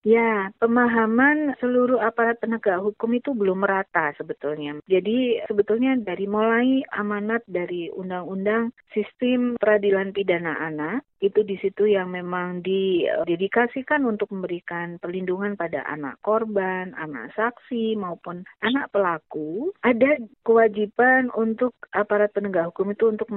Ya, 0.07 0.55
pemahaman 0.63 1.59
seluruh 1.59 1.99
aparat 1.99 2.39
penegak 2.39 2.79
hukum 2.79 3.19
itu 3.19 3.35
belum 3.35 3.67
merata 3.67 4.15
sebetulnya. 4.15 4.79
Jadi 4.87 5.43
sebetulnya 5.51 5.99
dari 5.99 6.31
mulai 6.31 6.87
amanat 6.95 7.43
dari 7.51 7.91
Undang-Undang 7.91 8.71
Sistem 8.95 9.59
Peradilan 9.59 10.15
Pidana 10.15 10.63
Anak 10.63 11.03
itu 11.19 11.43
di 11.43 11.59
situ 11.59 11.91
yang 11.91 12.15
memang 12.15 12.63
didedikasikan 12.63 14.07
untuk 14.07 14.31
memberikan 14.31 15.03
perlindungan 15.03 15.59
pada 15.59 15.83
anak 15.89 16.23
korban, 16.23 16.95
anak 16.95 17.35
saksi 17.35 17.99
maupun 17.99 18.47
anak 18.63 18.93
pelaku, 18.95 19.75
ada 19.83 20.23
kewajiban 20.47 21.35
untuk 21.35 21.75
aparat 21.91 22.31
penegak 22.31 22.71
hukum 22.71 22.95
itu 22.95 23.11
untuk 23.11 23.33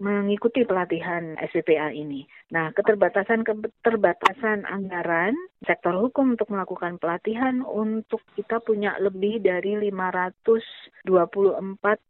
mengikuti 0.00 0.64
pelatihan 0.64 1.36
SPPA 1.36 1.90
ini. 1.92 2.24
Nah, 2.54 2.70
keterbatasan 2.70 3.42
keterbatasan 3.42 4.64
anggaran 4.64 5.34
sektor 5.66 5.98
hukum 5.98 6.13
untuk 6.22 6.52
melakukan 6.52 7.00
pelatihan 7.02 7.64
untuk 7.66 8.22
kita 8.38 8.62
punya 8.62 8.94
lebih 9.02 9.42
dari 9.42 9.74
524 9.90 11.08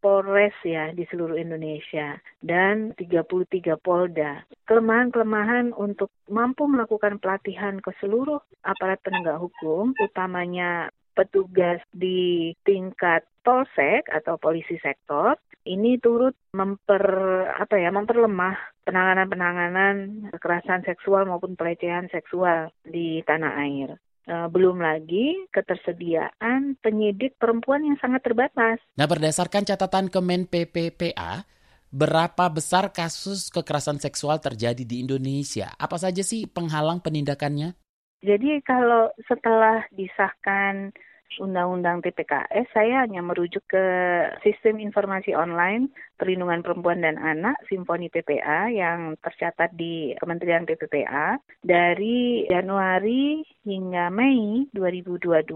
Polres 0.02 0.56
ya 0.66 0.92
di 0.92 1.08
seluruh 1.08 1.40
Indonesia 1.40 2.20
dan 2.44 2.92
33 2.99 3.80
Polda. 3.80 4.44
Kelemahan-kelemahan 4.68 5.73
untuk 5.73 6.12
mampu 6.28 6.68
melakukan 6.68 7.16
pelatihan 7.23 7.80
ke 7.80 7.92
seluruh 8.02 8.40
aparat 8.64 9.00
penegak 9.00 9.40
hukum, 9.40 9.96
utamanya 9.96 10.92
petugas 11.14 11.78
di 11.94 12.52
tingkat 12.66 13.23
polsek 13.46 14.11
atau 14.11 14.34
polisi 14.37 14.76
sektor 14.82 15.38
ini 15.64 15.97
turut 15.97 16.37
memper 16.52 17.04
apa 17.56 17.80
ya 17.80 17.88
memperlemah 17.88 18.56
penanganan-penanganan 18.85 20.28
kekerasan 20.37 20.85
seksual 20.85 21.25
maupun 21.25 21.56
pelecehan 21.56 22.09
seksual 22.12 22.68
di 22.85 23.25
tanah 23.25 23.52
air. 23.64 23.97
Uh, 24.25 24.49
belum 24.49 24.80
lagi 24.80 25.37
ketersediaan 25.52 26.80
penyidik 26.80 27.37
perempuan 27.37 27.85
yang 27.85 28.00
sangat 28.00 28.25
terbatas. 28.25 28.80
Nah, 28.97 29.04
berdasarkan 29.04 29.68
catatan 29.68 30.09
Kemen 30.09 30.49
PPPA, 30.49 31.44
berapa 31.92 32.44
besar 32.49 32.88
kasus 32.88 33.52
kekerasan 33.52 34.00
seksual 34.00 34.40
terjadi 34.40 34.80
di 34.80 35.04
Indonesia? 35.04 35.76
Apa 35.76 36.00
saja 36.00 36.25
sih 36.25 36.49
penghalang 36.49 37.04
penindakannya? 37.04 37.76
Jadi 38.25 38.64
kalau 38.64 39.12
setelah 39.28 39.85
disahkan 39.92 40.97
Undang-Undang 41.35 42.07
TPKS 42.07 42.71
saya 42.71 43.02
hanya 43.02 43.19
merujuk 43.19 43.66
ke 43.66 43.85
Sistem 44.47 44.78
Informasi 44.78 45.35
Online 45.35 45.90
Perlindungan 46.14 46.62
Perempuan 46.62 47.02
dan 47.02 47.19
Anak 47.19 47.59
Simfoni 47.66 48.07
PPA 48.07 48.71
yang 48.71 49.19
tercatat 49.19 49.75
di 49.75 50.14
Kementerian 50.23 50.62
PPPA 50.62 51.43
dari 51.66 52.47
Januari 52.47 53.43
hingga 53.66 54.14
Mei 54.14 54.71
2022 54.71 55.50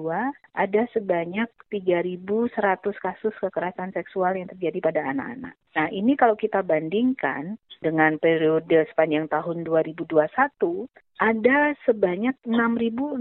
ada 0.59 0.83
sebanyak 0.91 1.47
3.100 1.71 2.51
kasus 2.99 3.35
kekerasan 3.39 3.95
seksual 3.95 4.35
yang 4.35 4.51
terjadi 4.51 4.83
pada 4.83 5.01
anak-anak. 5.07 5.55
Nah, 5.79 5.87
ini 5.95 6.19
kalau 6.19 6.35
kita 6.35 6.67
bandingkan 6.67 7.55
dengan 7.79 8.19
periode 8.19 8.91
sepanjang 8.91 9.31
tahun 9.31 9.63
2021 9.63 10.19
ada 11.19 11.75
sebanyak 11.83 12.39
6.615 12.47 13.19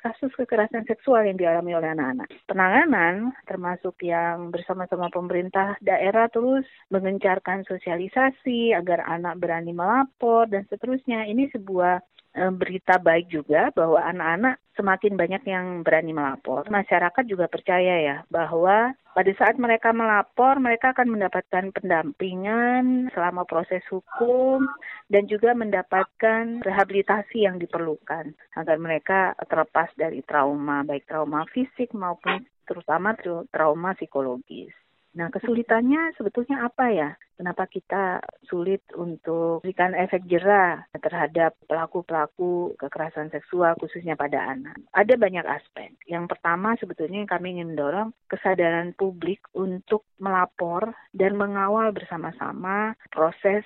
kasus 0.00 0.32
kekerasan 0.40 0.88
seksual 0.88 0.95
yang 1.04 1.36
dialami 1.36 1.72
oleh 1.76 1.92
anak-anak. 1.92 2.28
Penanganan 2.48 3.34
termasuk 3.44 4.00
yang 4.00 4.54
bersama-sama 4.54 5.12
pemerintah 5.12 5.76
daerah 5.84 6.30
terus 6.32 6.64
mengencarkan 6.88 7.66
sosialisasi 7.68 8.72
agar 8.72 9.04
anak 9.04 9.36
berani 9.40 9.74
melapor 9.74 10.48
dan 10.48 10.64
seterusnya. 10.70 11.28
Ini 11.28 11.50
sebuah 11.52 12.00
Eh, 12.36 12.52
berita 12.52 13.00
baik 13.00 13.32
juga 13.32 13.72
bahwa 13.72 13.96
anak-anak 13.96 14.60
semakin 14.76 15.16
banyak 15.16 15.42
yang 15.48 15.82
berani 15.82 16.12
melapor. 16.12 16.68
Masyarakat 16.68 17.24
juga 17.26 17.48
percaya 17.48 17.98
ya 17.98 18.16
bahwa 18.28 18.92
pada 19.16 19.32
saat 19.40 19.56
mereka 19.56 19.96
melapor, 19.96 20.60
mereka 20.60 20.92
akan 20.92 21.16
mendapatkan 21.16 21.72
pendampingan 21.72 23.08
selama 23.16 23.48
proses 23.48 23.80
hukum 23.88 24.68
dan 25.08 25.24
juga 25.24 25.56
mendapatkan 25.56 26.60
rehabilitasi 26.60 27.48
yang 27.48 27.56
diperlukan 27.56 28.36
agar 28.60 28.76
mereka 28.76 29.32
terlepas 29.48 29.88
dari 29.96 30.20
trauma, 30.20 30.84
baik 30.84 31.08
trauma 31.08 31.48
fisik 31.48 31.96
maupun 31.96 32.44
terutama 32.68 33.16
trauma 33.48 33.96
psikologis. 33.96 34.85
Nah, 35.16 35.32
kesulitannya 35.32 36.12
sebetulnya 36.20 36.68
apa 36.68 36.92
ya? 36.92 37.10
Kenapa 37.36 37.68
kita 37.68 38.20
sulit 38.48 38.80
untuk 38.96 39.64
berikan 39.64 39.92
efek 39.92 40.24
jerah 40.28 40.84
terhadap 40.92 41.56
pelaku-pelaku 41.68 42.76
kekerasan 42.76 43.32
seksual 43.32 43.76
khususnya 43.80 44.16
pada 44.16 44.40
anak? 44.52 44.76
Ada 44.92 45.16
banyak 45.16 45.44
aspek. 45.44 45.96
Yang 46.04 46.36
pertama 46.36 46.76
sebetulnya 46.76 47.24
yang 47.24 47.32
kami 47.32 47.56
ingin 47.56 47.72
mendorong 47.72 48.12
kesadaran 48.28 48.92
publik 48.96 49.40
untuk 49.56 50.04
melapor 50.20 50.92
dan 51.12 51.36
mengawal 51.36 51.92
bersama-sama 51.96 52.96
proses 53.08 53.64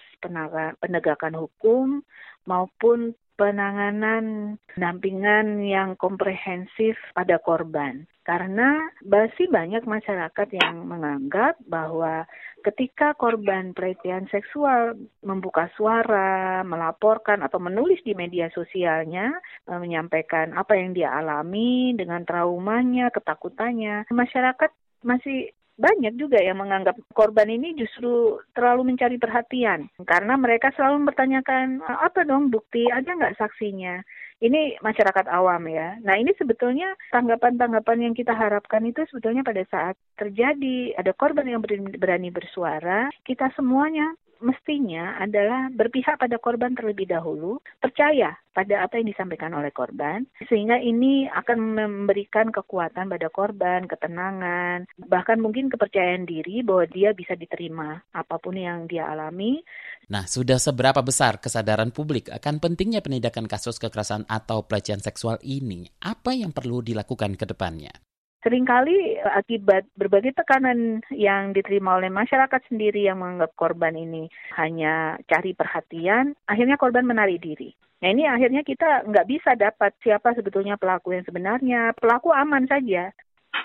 penegakan 0.82 1.34
hukum 1.34 2.02
maupun 2.46 3.14
penanganan 3.40 4.60
pendampingan 4.76 5.64
yang 5.64 5.96
komprehensif 5.96 7.00
pada 7.16 7.40
korban. 7.40 8.04
Karena 8.20 8.92
masih 9.00 9.48
banyak 9.48 9.88
masyarakat 9.88 10.48
yang 10.52 10.84
menganggap 10.84 11.56
bahwa 11.64 12.28
ketika 12.60 13.16
korban 13.16 13.72
pelecehan 13.72 14.28
seksual 14.28 14.92
membuka 15.24 15.72
suara, 15.72 16.60
melaporkan 16.60 17.40
atau 17.40 17.56
menulis 17.56 18.04
di 18.04 18.12
media 18.12 18.52
sosialnya, 18.52 19.32
eh, 19.64 19.80
menyampaikan 19.80 20.52
apa 20.52 20.76
yang 20.76 20.92
dia 20.92 21.16
alami 21.16 21.96
dengan 21.96 22.28
traumanya, 22.28 23.08
ketakutannya, 23.08 24.04
masyarakat 24.12 24.68
masih 25.00 25.48
banyak 25.80 26.20
juga 26.20 26.36
yang 26.36 26.60
menganggap 26.60 27.00
korban 27.16 27.48
ini 27.48 27.72
justru 27.72 28.36
terlalu 28.52 28.92
mencari 28.92 29.16
perhatian. 29.16 29.88
Karena 30.04 30.36
mereka 30.36 30.68
selalu 30.76 31.08
mempertanyakan 31.08 31.80
apa 31.88 32.28
dong 32.28 32.52
bukti? 32.52 32.84
Ada 32.92 33.16
nggak 33.16 33.40
saksinya? 33.40 34.04
Ini 34.40 34.80
masyarakat 34.80 35.28
awam 35.28 35.68
ya. 35.68 36.00
Nah 36.00 36.16
ini 36.16 36.32
sebetulnya 36.36 36.96
tanggapan-tanggapan 37.12 38.08
yang 38.08 38.14
kita 38.16 38.32
harapkan 38.32 38.84
itu 38.88 39.04
sebetulnya 39.12 39.44
pada 39.44 39.60
saat 39.68 39.96
terjadi 40.16 40.96
ada 40.96 41.12
korban 41.12 41.44
yang 41.44 41.60
berani 41.96 42.32
bersuara, 42.32 43.12
kita 43.28 43.52
semuanya 43.52 44.16
mestinya 44.40 45.20
adalah 45.20 45.68
berpihak 45.70 46.16
pada 46.16 46.36
korban 46.40 46.72
terlebih 46.74 47.06
dahulu, 47.08 47.60
percaya 47.78 48.36
pada 48.50 48.82
apa 48.82 48.98
yang 48.98 49.08
disampaikan 49.14 49.54
oleh 49.54 49.70
korban, 49.70 50.26
sehingga 50.50 50.82
ini 50.82 51.30
akan 51.30 51.58
memberikan 51.78 52.50
kekuatan 52.50 53.06
pada 53.06 53.28
korban, 53.30 53.86
ketenangan, 53.86 54.90
bahkan 55.06 55.38
mungkin 55.38 55.70
kepercayaan 55.70 56.26
diri 56.26 56.66
bahwa 56.66 56.84
dia 56.90 57.14
bisa 57.14 57.38
diterima 57.38 58.02
apa 58.10 58.36
pun 58.42 58.58
yang 58.58 58.90
dia 58.90 59.06
alami. 59.06 59.62
Nah, 60.10 60.26
sudah 60.26 60.58
seberapa 60.58 60.98
besar 61.06 61.38
kesadaran 61.38 61.94
publik 61.94 62.26
akan 62.34 62.58
pentingnya 62.58 62.98
penindakan 62.98 63.46
kasus 63.46 63.78
kekerasan 63.78 64.26
atau 64.26 64.66
pelecehan 64.66 64.98
seksual 64.98 65.38
ini? 65.46 65.86
Apa 66.02 66.34
yang 66.34 66.50
perlu 66.50 66.82
dilakukan 66.82 67.38
ke 67.38 67.46
depannya? 67.46 68.09
Seringkali 68.40 69.20
eh, 69.20 69.32
akibat 69.36 69.84
berbagai 69.96 70.32
tekanan 70.32 71.04
yang 71.12 71.52
diterima 71.52 72.00
oleh 72.00 72.08
masyarakat 72.08 72.60
sendiri 72.72 73.04
yang 73.04 73.20
menganggap 73.20 73.52
korban 73.56 73.92
ini 73.96 74.32
hanya 74.56 75.20
cari 75.28 75.52
perhatian, 75.52 76.32
akhirnya 76.48 76.80
korban 76.80 77.04
menarik 77.04 77.40
diri. 77.40 77.76
Nah 78.00 78.08
ini 78.08 78.24
akhirnya 78.24 78.64
kita 78.64 79.04
nggak 79.04 79.28
bisa 79.28 79.52
dapat 79.60 79.92
siapa 80.00 80.32
sebetulnya 80.32 80.80
pelaku 80.80 81.12
yang 81.12 81.24
sebenarnya. 81.28 81.92
Pelaku 82.00 82.32
aman 82.32 82.64
saja, 82.64 83.12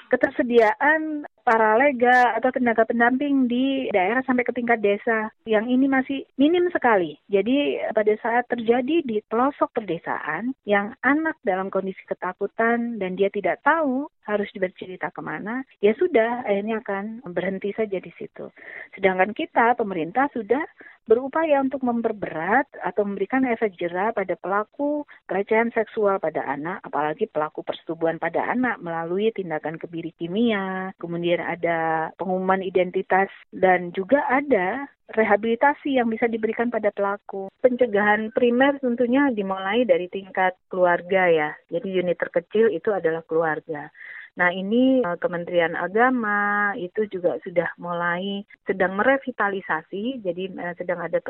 ketersediaan 0.10 1.26
para 1.46 1.78
lega 1.78 2.34
atau 2.41 2.50
tenaga 2.50 2.89
pendamping 2.89 3.46
di 3.46 3.89
daerah 3.94 4.26
sampai 4.26 4.41
ke 4.41 4.54
tingkat 4.54 4.82
desa 4.82 5.30
yang 5.46 5.70
ini 5.70 5.86
masih 5.86 6.26
minim 6.41 6.65
sekali. 6.74 7.22
Jadi 7.30 7.86
pada 7.94 8.13
saat 8.18 8.50
terjadi 8.50 9.06
di 9.06 9.22
pelosok 9.30 9.78
perdesaan 9.78 10.58
yang 10.65 10.98
anak 11.06 11.38
dalam 11.46 11.70
kondisi 11.70 12.02
ketakutan 12.10 12.98
dan 12.98 13.13
dia 13.13 13.30
tidak 13.30 13.62
tahu 13.62 14.10
harus 14.26 14.50
bercerita 14.58 15.13
ke 15.13 15.22
mana, 15.22 15.62
ya 15.86 15.94
sudah 15.94 16.41
akhirnya 16.50 16.82
akan 16.82 17.22
berhenti 17.30 17.70
saja 17.78 18.02
di 18.02 18.10
situ. 18.18 18.50
Sedangkan 18.98 19.38
kita 19.38 19.78
pemerintah 19.78 20.26
sudah 20.34 20.65
berupaya 21.06 21.62
untuk 21.62 21.86
memperberat 21.86 22.65
atau 22.82 23.06
memberikan 23.06 23.46
efek 23.46 23.78
jerah 23.78 24.12
pada 24.12 24.34
pelaku 24.38 25.06
pelecehan 25.30 25.70
seksual 25.72 26.18
pada 26.18 26.41
anak, 26.46 26.82
apalagi 26.82 27.30
pelaku 27.30 27.62
persetubuhan 27.62 28.18
pada 28.18 28.41
anak 28.50 28.82
melalui 28.82 29.30
tindakan 29.34 29.78
kebiri 29.78 30.13
kimia, 30.18 30.94
kemudian 30.98 31.41
ada 31.41 32.10
pengumuman 32.18 32.65
identitas 32.65 33.30
dan 33.54 33.94
juga 33.94 34.26
ada 34.30 34.89
rehabilitasi 35.13 36.02
yang 36.02 36.10
bisa 36.10 36.26
diberikan 36.26 36.74
pada 36.74 36.89
pelaku. 36.89 37.54
Pencegahan 37.62 38.34
primer 38.34 38.82
tentunya 38.82 39.30
dimulai 39.30 39.86
dari 39.86 40.10
tingkat 40.10 40.58
keluarga 40.65 41.30
ya. 41.30 41.50
Jadi 41.70 41.94
unit 41.94 42.18
terkecil 42.18 42.74
itu 42.74 42.89
adalah 42.89 43.22
keluarga. 43.22 43.94
Nah 44.36 44.52
ini 44.52 45.00
eh, 45.00 45.17
Kementerian 45.19 45.80
Agama 45.80 46.71
itu 46.76 47.08
juga 47.08 47.39
sudah 47.43 47.71
mulai 47.80 48.43
sedang 48.67 49.00
merevitalisasi, 49.00 50.19
jadi 50.19 50.43
eh, 50.52 50.74
sedang 50.76 51.00
ada 51.00 51.24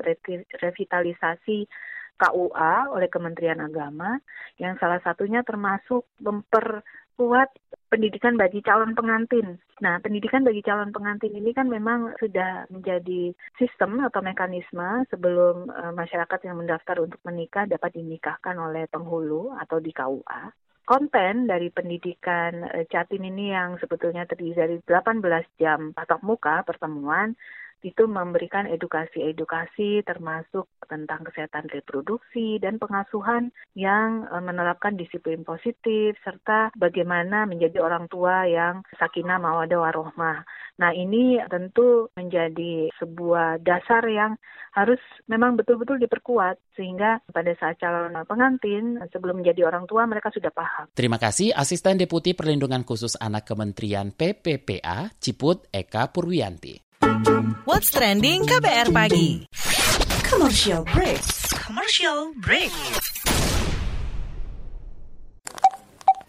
revitalisasi 0.61 1.69
KUA 2.15 2.75
oleh 2.95 3.09
Kementerian 3.11 3.61
Agama 3.61 4.17
yang 4.57 4.79
salah 4.79 5.03
satunya 5.03 5.43
termasuk 5.43 6.07
memperkuat 6.23 7.51
pendidikan 7.91 8.39
bagi 8.39 8.63
calon 8.63 8.95
pengantin. 8.95 9.59
Nah, 9.83 9.99
pendidikan 9.99 10.47
bagi 10.47 10.63
calon 10.63 10.95
pengantin 10.95 11.35
ini 11.35 11.51
kan 11.51 11.67
memang 11.67 12.15
sudah 12.17 12.65
menjadi 12.71 13.35
sistem 13.59 13.99
atau 14.07 14.23
mekanisme 14.23 15.03
sebelum 15.11 15.67
uh, 15.67 15.91
masyarakat 15.91 16.39
yang 16.47 16.55
mendaftar 16.55 17.03
untuk 17.03 17.19
menikah 17.27 17.67
dapat 17.67 17.99
dinikahkan 17.99 18.55
oleh 18.55 18.87
penghulu 18.87 19.51
atau 19.59 19.83
di 19.83 19.91
KUA 19.91 20.64
konten 20.85 21.49
dari 21.49 21.73
pendidikan 21.73 22.63
uh, 22.63 22.85
Jatim 22.87 23.25
ini 23.25 23.51
yang 23.51 23.75
sebetulnya 23.81 24.23
terdiri 24.29 24.53
dari 24.53 24.77
18 24.85 25.59
jam 25.59 25.91
tatap 25.97 26.21
muka 26.21 26.61
pertemuan 26.63 27.33
itu 27.85 28.09
memberikan 28.09 28.65
edukasi-edukasi 28.65 30.01
termasuk 30.09 30.65
tentang 30.89 31.21
kesehatan 31.21 31.69
reproduksi 31.69 32.57
dan 32.57 32.81
pengasuhan 32.81 33.53
yang 33.77 34.25
uh, 34.33 34.41
menerapkan 34.41 34.97
disiplin 34.97 35.45
positif 35.45 36.17
serta 36.25 36.73
bagaimana 36.73 37.45
menjadi 37.45 37.77
orang 37.85 38.09
tua 38.09 38.49
yang 38.49 38.81
sakinah 38.97 39.37
mawadah 39.37 39.77
warohmah. 39.77 40.41
Nah, 40.75 40.91
ini 40.91 41.39
tentu 41.47 42.11
menjadi 42.19 42.91
sebuah 42.99 43.63
dasar 43.63 44.03
yang 44.09 44.35
harus 44.75 44.99
memang 45.31 45.55
betul-betul 45.55 46.03
diperkuat 46.03 46.59
sehingga 46.75 47.23
pada 47.31 47.55
saat 47.55 47.79
calon 47.79 48.11
pengantin 48.27 48.99
sebelum 49.07 49.39
menjadi 49.39 49.71
orang 49.71 49.87
tua 49.87 50.03
mereka 50.03 50.35
sudah 50.35 50.51
paham. 50.51 50.91
Terima 50.91 51.15
kasih 51.15 51.55
Asisten 51.55 51.95
Deputi 51.95 52.35
Perlindungan 52.35 52.83
Khusus 52.83 53.15
Anak 53.15 53.47
Kementerian 53.47 54.11
PPPA 54.11 55.15
Ciput 55.15 55.71
Eka 55.71 56.11
Purwianti. 56.11 56.84
What's 57.65 57.89
trending 57.89 58.45
KBR 58.45 58.93
pagi? 58.93 59.49
Commercial 60.21 60.85
break. 60.85 61.17
Commercial 61.65 62.29
break. 62.37 62.69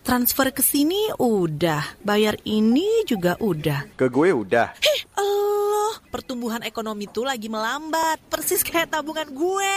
Transfer 0.01 0.49
ke 0.49 0.64
sini 0.64 1.12
udah, 1.20 2.01
bayar 2.01 2.40
ini 2.49 3.05
juga 3.05 3.37
udah. 3.37 3.85
Ke 4.01 4.09
gue 4.09 4.33
udah. 4.33 4.81
Hih, 4.81 5.01
Allah, 5.12 6.01
pertumbuhan 6.09 6.64
ekonomi 6.64 7.05
tuh 7.05 7.29
lagi 7.29 7.53
melambat, 7.53 8.16
persis 8.33 8.64
kayak 8.64 8.96
tabungan 8.96 9.29
gue. 9.29 9.77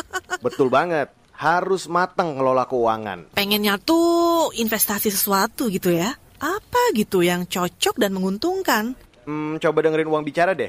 Betul 0.44 0.68
banget. 0.68 1.08
harus 1.40 1.88
matang 1.88 2.36
ngelola 2.36 2.68
keuangan. 2.68 3.32
Pengennya 3.32 3.80
tuh 3.80 4.52
investasi 4.52 5.08
sesuatu 5.08 5.72
gitu 5.72 5.88
ya. 5.88 6.12
Apa 6.36 6.92
gitu 6.92 7.24
yang 7.24 7.48
cocok 7.48 7.96
dan 7.96 8.12
menguntungkan? 8.12 8.92
Hmm, 9.24 9.56
coba 9.56 9.78
dengerin 9.80 10.12
uang 10.12 10.20
bicara 10.28 10.52
deh. 10.52 10.68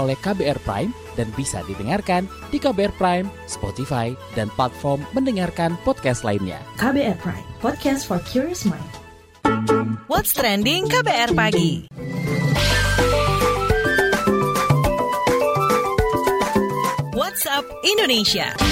oleh 0.00 0.16
KBR 0.20 0.60
Prime 0.64 0.92
dan 1.16 1.28
bisa 1.36 1.60
didengarkan 1.68 2.28
di 2.48 2.56
KBR 2.60 2.92
Prime, 2.96 3.26
Spotify, 3.44 4.12
dan 4.32 4.48
platform 4.56 5.04
mendengarkan 5.12 5.76
podcast 5.84 6.24
lainnya. 6.24 6.60
KBR 6.80 7.16
Prime, 7.20 7.46
podcast 7.60 8.08
for 8.08 8.20
curious 8.24 8.64
mind. 8.64 8.92
What's 10.08 10.32
trending 10.32 10.88
KBR 10.88 11.36
pagi? 11.36 11.90
WhatsApp 17.12 17.64
Indonesia. 17.84 18.71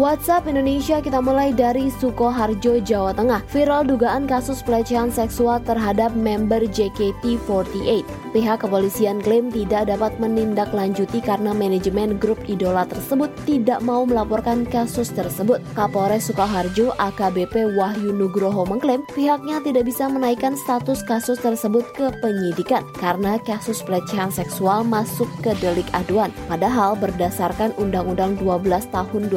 WhatsApp 0.00 0.48
Indonesia 0.48 0.96
kita 1.04 1.20
mulai 1.20 1.52
dari 1.52 1.92
Sukoharjo, 1.92 2.80
Jawa 2.80 3.12
Tengah. 3.12 3.44
Viral 3.52 3.84
dugaan 3.84 4.24
kasus 4.24 4.64
pelecehan 4.64 5.12
seksual 5.12 5.60
terhadap 5.60 6.16
member 6.16 6.64
JKT48. 6.64 8.08
Pihak 8.32 8.64
kepolisian 8.64 9.20
klaim 9.20 9.52
tidak 9.52 9.92
dapat 9.92 10.16
menindaklanjuti 10.16 11.20
karena 11.20 11.52
manajemen 11.52 12.16
grup 12.16 12.40
idola 12.48 12.88
tersebut 12.88 13.28
tidak 13.44 13.84
mau 13.84 14.08
melaporkan 14.08 14.64
kasus 14.64 15.12
tersebut. 15.12 15.60
Kapolres 15.76 16.32
Sukoharjo 16.32 16.96
AKBP 16.96 17.76
Wahyu 17.76 18.16
Nugroho 18.16 18.64
mengklaim 18.64 19.04
pihaknya 19.12 19.60
tidak 19.60 19.84
bisa 19.84 20.08
menaikkan 20.08 20.56
status 20.56 21.04
kasus 21.04 21.36
tersebut 21.44 21.84
ke 21.92 22.08
penyidikan 22.24 22.88
karena 22.96 23.36
kasus 23.44 23.84
pelecehan 23.84 24.32
seksual 24.32 24.80
masuk 24.80 25.28
ke 25.44 25.52
delik 25.60 25.92
aduan. 25.92 26.32
Padahal 26.48 26.96
berdasarkan 26.96 27.76
Undang-Undang 27.76 28.40
12 28.40 28.94
tahun 28.94 29.28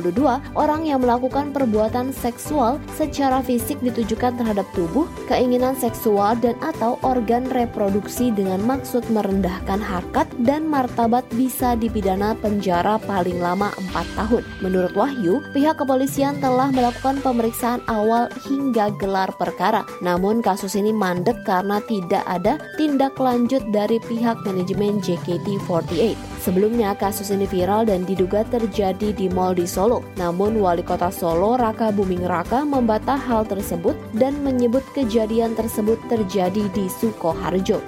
2022, 0.00 0.54
orang 0.54 0.86
yang 0.86 1.02
melakukan 1.02 1.50
perbuatan 1.50 2.14
seksual 2.14 2.78
secara 2.94 3.42
fisik 3.42 3.78
ditujukan 3.82 4.38
terhadap 4.38 4.66
tubuh, 4.72 5.10
keinginan 5.26 5.74
seksual 5.74 6.38
dan 6.38 6.54
atau 6.62 6.96
organ 7.02 7.46
reproduksi 7.50 8.30
dengan 8.30 8.62
maksud 8.64 9.02
merendahkan 9.10 9.82
harkat 9.82 10.26
dan 10.46 10.66
martabat 10.66 11.26
bisa 11.34 11.74
dipidana 11.74 12.38
penjara 12.38 12.96
paling 13.04 13.38
lama 13.42 13.74
4 13.94 14.18
tahun. 14.18 14.42
Menurut 14.62 14.94
Wahyu, 14.94 15.42
pihak 15.52 15.82
kepolisian 15.82 16.38
telah 16.38 16.70
melakukan 16.70 17.18
pemeriksaan 17.22 17.82
awal 17.90 18.30
hingga 18.46 18.90
gelar 18.98 19.30
perkara. 19.36 19.82
Namun 20.00 20.40
kasus 20.40 20.78
ini 20.78 20.94
mandek 20.94 21.42
karena 21.42 21.82
tidak 21.84 22.24
ada 22.26 22.58
tindak 22.78 23.18
lanjut 23.18 23.62
dari 23.74 23.98
pihak 24.06 24.40
manajemen 24.46 25.02
JKT48. 25.02 26.37
Sebelumnya 26.48 26.96
kasus 26.96 27.28
ini 27.28 27.44
viral 27.44 27.84
dan 27.84 28.08
diduga 28.08 28.40
terjadi 28.48 29.12
di 29.12 29.28
Mall 29.28 29.52
di 29.52 29.68
Solo. 29.68 30.00
Namun 30.16 30.56
Wali 30.56 30.80
Kota 30.80 31.12
Solo 31.12 31.60
Raka 31.60 31.92
Buming 31.92 32.24
Raka 32.24 32.64
membantah 32.64 33.20
hal 33.20 33.44
tersebut 33.44 33.92
dan 34.16 34.32
menyebut 34.40 34.80
kejadian 34.96 35.52
tersebut 35.52 36.00
terjadi 36.08 36.64
di 36.72 36.88
Sukoharjo. 36.88 37.84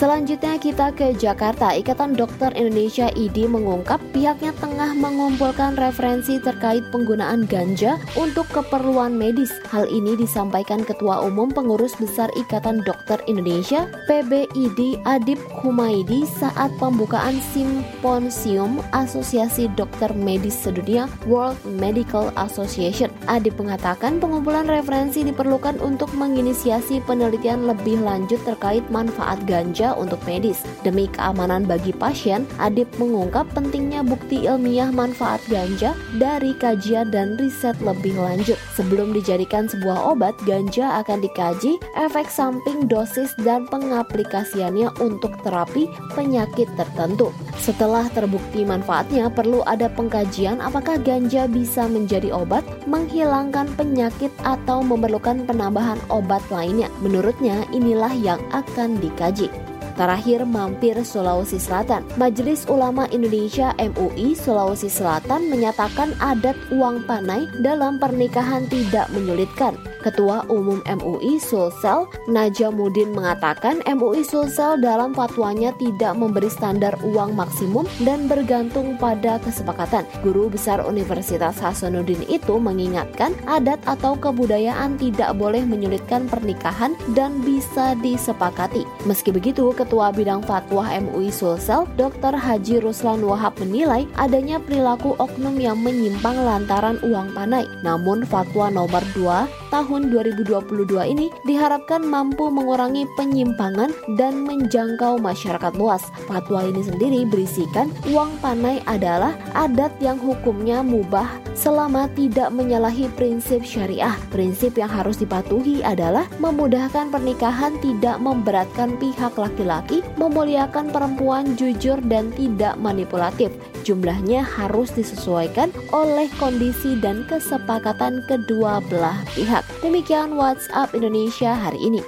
Selanjutnya 0.00 0.56
kita 0.56 0.96
ke 0.96 1.12
Jakarta. 1.12 1.76
Ikatan 1.76 2.16
Dokter 2.16 2.56
Indonesia 2.56 3.12
IDI 3.12 3.44
mengungkap 3.44 4.00
pihaknya 4.16 4.56
tengah 4.56 4.96
mengumpulkan 4.96 5.76
referensi 5.76 6.40
terkait 6.40 6.80
penggunaan 6.88 7.44
ganja 7.44 8.00
untuk 8.16 8.48
keperluan 8.48 9.12
medis. 9.12 9.52
Hal 9.68 9.84
ini 9.92 10.16
disampaikan 10.16 10.88
Ketua 10.88 11.20
Umum 11.28 11.52
Pengurus 11.52 11.92
Besar 12.00 12.32
Ikatan 12.32 12.80
Dokter 12.80 13.20
Indonesia 13.28 13.84
PBID 14.08 15.04
Adib 15.04 15.36
Humaidi 15.60 16.24
saat 16.24 16.72
pembukaan 16.80 17.36
simposium 17.52 18.80
Asosiasi 18.96 19.68
Dokter 19.76 20.16
Medis 20.16 20.56
Sedunia 20.56 21.12
World 21.28 21.60
Medical 21.76 22.32
Association. 22.40 23.12
Adib 23.28 23.52
mengatakan 23.60 24.16
pengumpulan 24.16 24.64
referensi 24.64 25.20
diperlukan 25.28 25.76
untuk 25.84 26.08
menginisiasi 26.16 27.04
penelitian 27.04 27.68
lebih 27.68 28.00
lanjut 28.00 28.40
terkait 28.48 28.80
manfaat 28.88 29.36
ganja 29.44 29.89
untuk 29.96 30.18
medis. 30.28 30.62
Demi 30.82 31.06
keamanan 31.10 31.64
bagi 31.64 31.90
pasien, 31.94 32.44
Adib 32.58 32.88
mengungkap 33.00 33.48
pentingnya 33.56 34.04
bukti 34.04 34.46
ilmiah 34.46 34.92
manfaat 34.92 35.40
ganja 35.50 35.96
dari 36.18 36.54
kajian 36.56 37.10
dan 37.10 37.38
riset 37.40 37.78
lebih 37.82 38.14
lanjut. 38.18 38.56
Sebelum 38.76 39.12
dijadikan 39.16 39.66
sebuah 39.66 40.14
obat, 40.14 40.34
ganja 40.44 41.02
akan 41.04 41.22
dikaji 41.22 41.76
efek 41.98 42.28
samping 42.30 42.86
dosis 42.86 43.32
dan 43.42 43.66
pengaplikasiannya 43.68 44.90
untuk 45.02 45.34
terapi 45.42 45.90
penyakit 46.14 46.68
tertentu. 46.78 47.30
Setelah 47.60 48.08
terbukti 48.16 48.64
manfaatnya, 48.64 49.28
perlu 49.28 49.60
ada 49.68 49.92
pengkajian 49.92 50.64
apakah 50.64 50.96
ganja 50.96 51.44
bisa 51.44 51.84
menjadi 51.84 52.32
obat, 52.32 52.64
menghilangkan 52.88 53.68
penyakit 53.76 54.32
atau 54.42 54.80
memerlukan 54.80 55.44
penambahan 55.44 56.00
obat 56.08 56.40
lainnya. 56.48 56.88
Menurutnya, 57.04 57.68
inilah 57.70 58.12
yang 58.16 58.40
akan 58.50 58.96
dikaji. 58.96 59.52
Terakhir 60.00 60.48
mampir 60.48 60.96
Sulawesi 61.04 61.60
Selatan. 61.60 62.08
Majelis 62.16 62.64
Ulama 62.72 63.04
Indonesia 63.12 63.76
MUI 63.76 64.32
Sulawesi 64.32 64.88
Selatan 64.88 65.52
menyatakan 65.52 66.16
adat 66.24 66.56
uang 66.72 67.04
panai 67.04 67.44
dalam 67.60 68.00
pernikahan 68.00 68.64
tidak 68.72 69.12
menyulitkan. 69.12 69.76
Ketua 70.00 70.48
Umum 70.48 70.80
MUI 70.88 71.36
Sulsel 71.36 72.08
Najamuddin 72.32 73.12
mengatakan 73.12 73.84
MUI 73.84 74.24
Sulsel 74.24 74.80
dalam 74.80 75.12
fatwanya 75.12 75.76
tidak 75.76 76.16
memberi 76.16 76.48
standar 76.48 76.96
uang 77.04 77.36
maksimum 77.36 77.84
dan 78.00 78.24
bergantung 78.24 78.96
pada 78.96 79.36
kesepakatan. 79.44 80.08
Guru 80.24 80.48
Besar 80.48 80.80
Universitas 80.88 81.60
Hasanuddin 81.60 82.24
itu 82.32 82.56
mengingatkan 82.56 83.36
adat 83.44 83.84
atau 83.84 84.16
kebudayaan 84.16 84.96
tidak 84.96 85.36
boleh 85.36 85.60
menyulitkan 85.60 86.24
pernikahan 86.32 86.96
dan 87.12 87.44
bisa 87.44 87.92
disepakati. 88.00 88.88
Meski 89.04 89.28
begitu, 89.36 89.76
Ketua 89.76 89.89
Bidang 89.90 90.46
Fatwa 90.46 90.86
MUI 90.86 91.34
Sulsel 91.34 91.90
Dr. 91.98 92.38
Haji 92.38 92.78
Ruslan 92.78 93.26
Wahab 93.26 93.58
menilai 93.58 94.06
adanya 94.14 94.62
perilaku 94.62 95.18
oknum 95.18 95.58
yang 95.58 95.82
menyimpang 95.82 96.38
lantaran 96.38 97.02
uang 97.02 97.34
panai. 97.34 97.66
Namun 97.82 98.22
fatwa 98.22 98.70
nomor 98.70 99.02
2 99.18 99.59
tahun 99.70 100.10
2022 100.12 100.90
ini 101.14 101.30
diharapkan 101.46 102.02
mampu 102.02 102.50
mengurangi 102.50 103.06
penyimpangan 103.14 103.94
dan 104.18 104.42
menjangkau 104.44 105.16
masyarakat 105.22 105.72
luas. 105.78 106.02
Fatwa 106.26 106.66
ini 106.66 106.82
sendiri 106.82 107.24
berisikan 107.24 107.88
uang 108.10 108.36
panai 108.42 108.82
adalah 108.84 109.32
adat 109.54 109.94
yang 110.02 110.18
hukumnya 110.18 110.82
mubah 110.82 111.40
selama 111.54 112.10
tidak 112.18 112.50
menyalahi 112.50 113.06
prinsip 113.14 113.62
syariah. 113.62 114.16
Prinsip 114.34 114.74
yang 114.74 114.90
harus 114.90 115.22
dipatuhi 115.22 115.86
adalah 115.86 116.26
memudahkan 116.42 117.12
pernikahan 117.14 117.76
tidak 117.78 118.18
memberatkan 118.18 118.98
pihak 118.98 119.36
laki-laki, 119.38 120.02
memuliakan 120.18 120.90
perempuan 120.90 121.54
jujur 121.54 122.00
dan 122.10 122.34
tidak 122.34 122.74
manipulatif. 122.80 123.52
Jumlahnya 123.84 124.44
harus 124.44 124.92
disesuaikan 124.92 125.72
oleh 125.92 126.28
kondisi 126.36 126.96
dan 127.00 127.24
kesepakatan 127.28 128.24
kedua 128.28 128.84
belah 128.88 129.16
pihak. 129.32 129.59
Demikian 129.80 130.36
WhatsApp 130.36 130.92
Indonesia 130.92 131.56
hari 131.56 131.80
ini. 131.80 132.00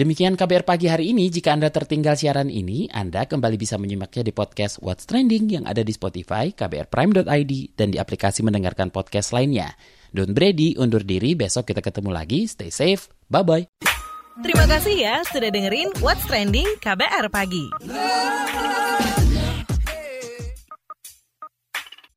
Demikian 0.00 0.32
KBR 0.32 0.64
pagi 0.64 0.88
hari 0.88 1.12
ini. 1.12 1.28
Jika 1.28 1.52
Anda 1.52 1.68
tertinggal 1.68 2.16
siaran 2.16 2.48
ini, 2.48 2.88
Anda 2.88 3.28
kembali 3.28 3.60
bisa 3.60 3.76
menyimaknya 3.76 4.24
di 4.24 4.32
podcast 4.32 4.80
What's 4.80 5.04
Trending 5.04 5.52
yang 5.52 5.68
ada 5.68 5.84
di 5.84 5.92
Spotify, 5.92 6.56
kbrprime.id, 6.56 7.52
dan 7.76 7.92
di 7.92 8.00
aplikasi 8.00 8.40
mendengarkan 8.40 8.88
podcast 8.88 9.36
lainnya. 9.36 9.76
Don't 10.16 10.32
Brady 10.32 10.72
undur 10.80 11.04
diri, 11.04 11.36
besok 11.36 11.68
kita 11.68 11.84
ketemu 11.84 12.16
lagi. 12.16 12.48
Stay 12.48 12.72
safe, 12.72 13.12
bye-bye. 13.28 13.68
Terima 14.40 14.64
kasih 14.64 14.94
ya 14.96 15.20
sudah 15.28 15.52
dengerin 15.52 15.92
What's 16.00 16.24
Trending 16.24 16.80
KBR 16.80 17.28
Pagi. 17.28 17.68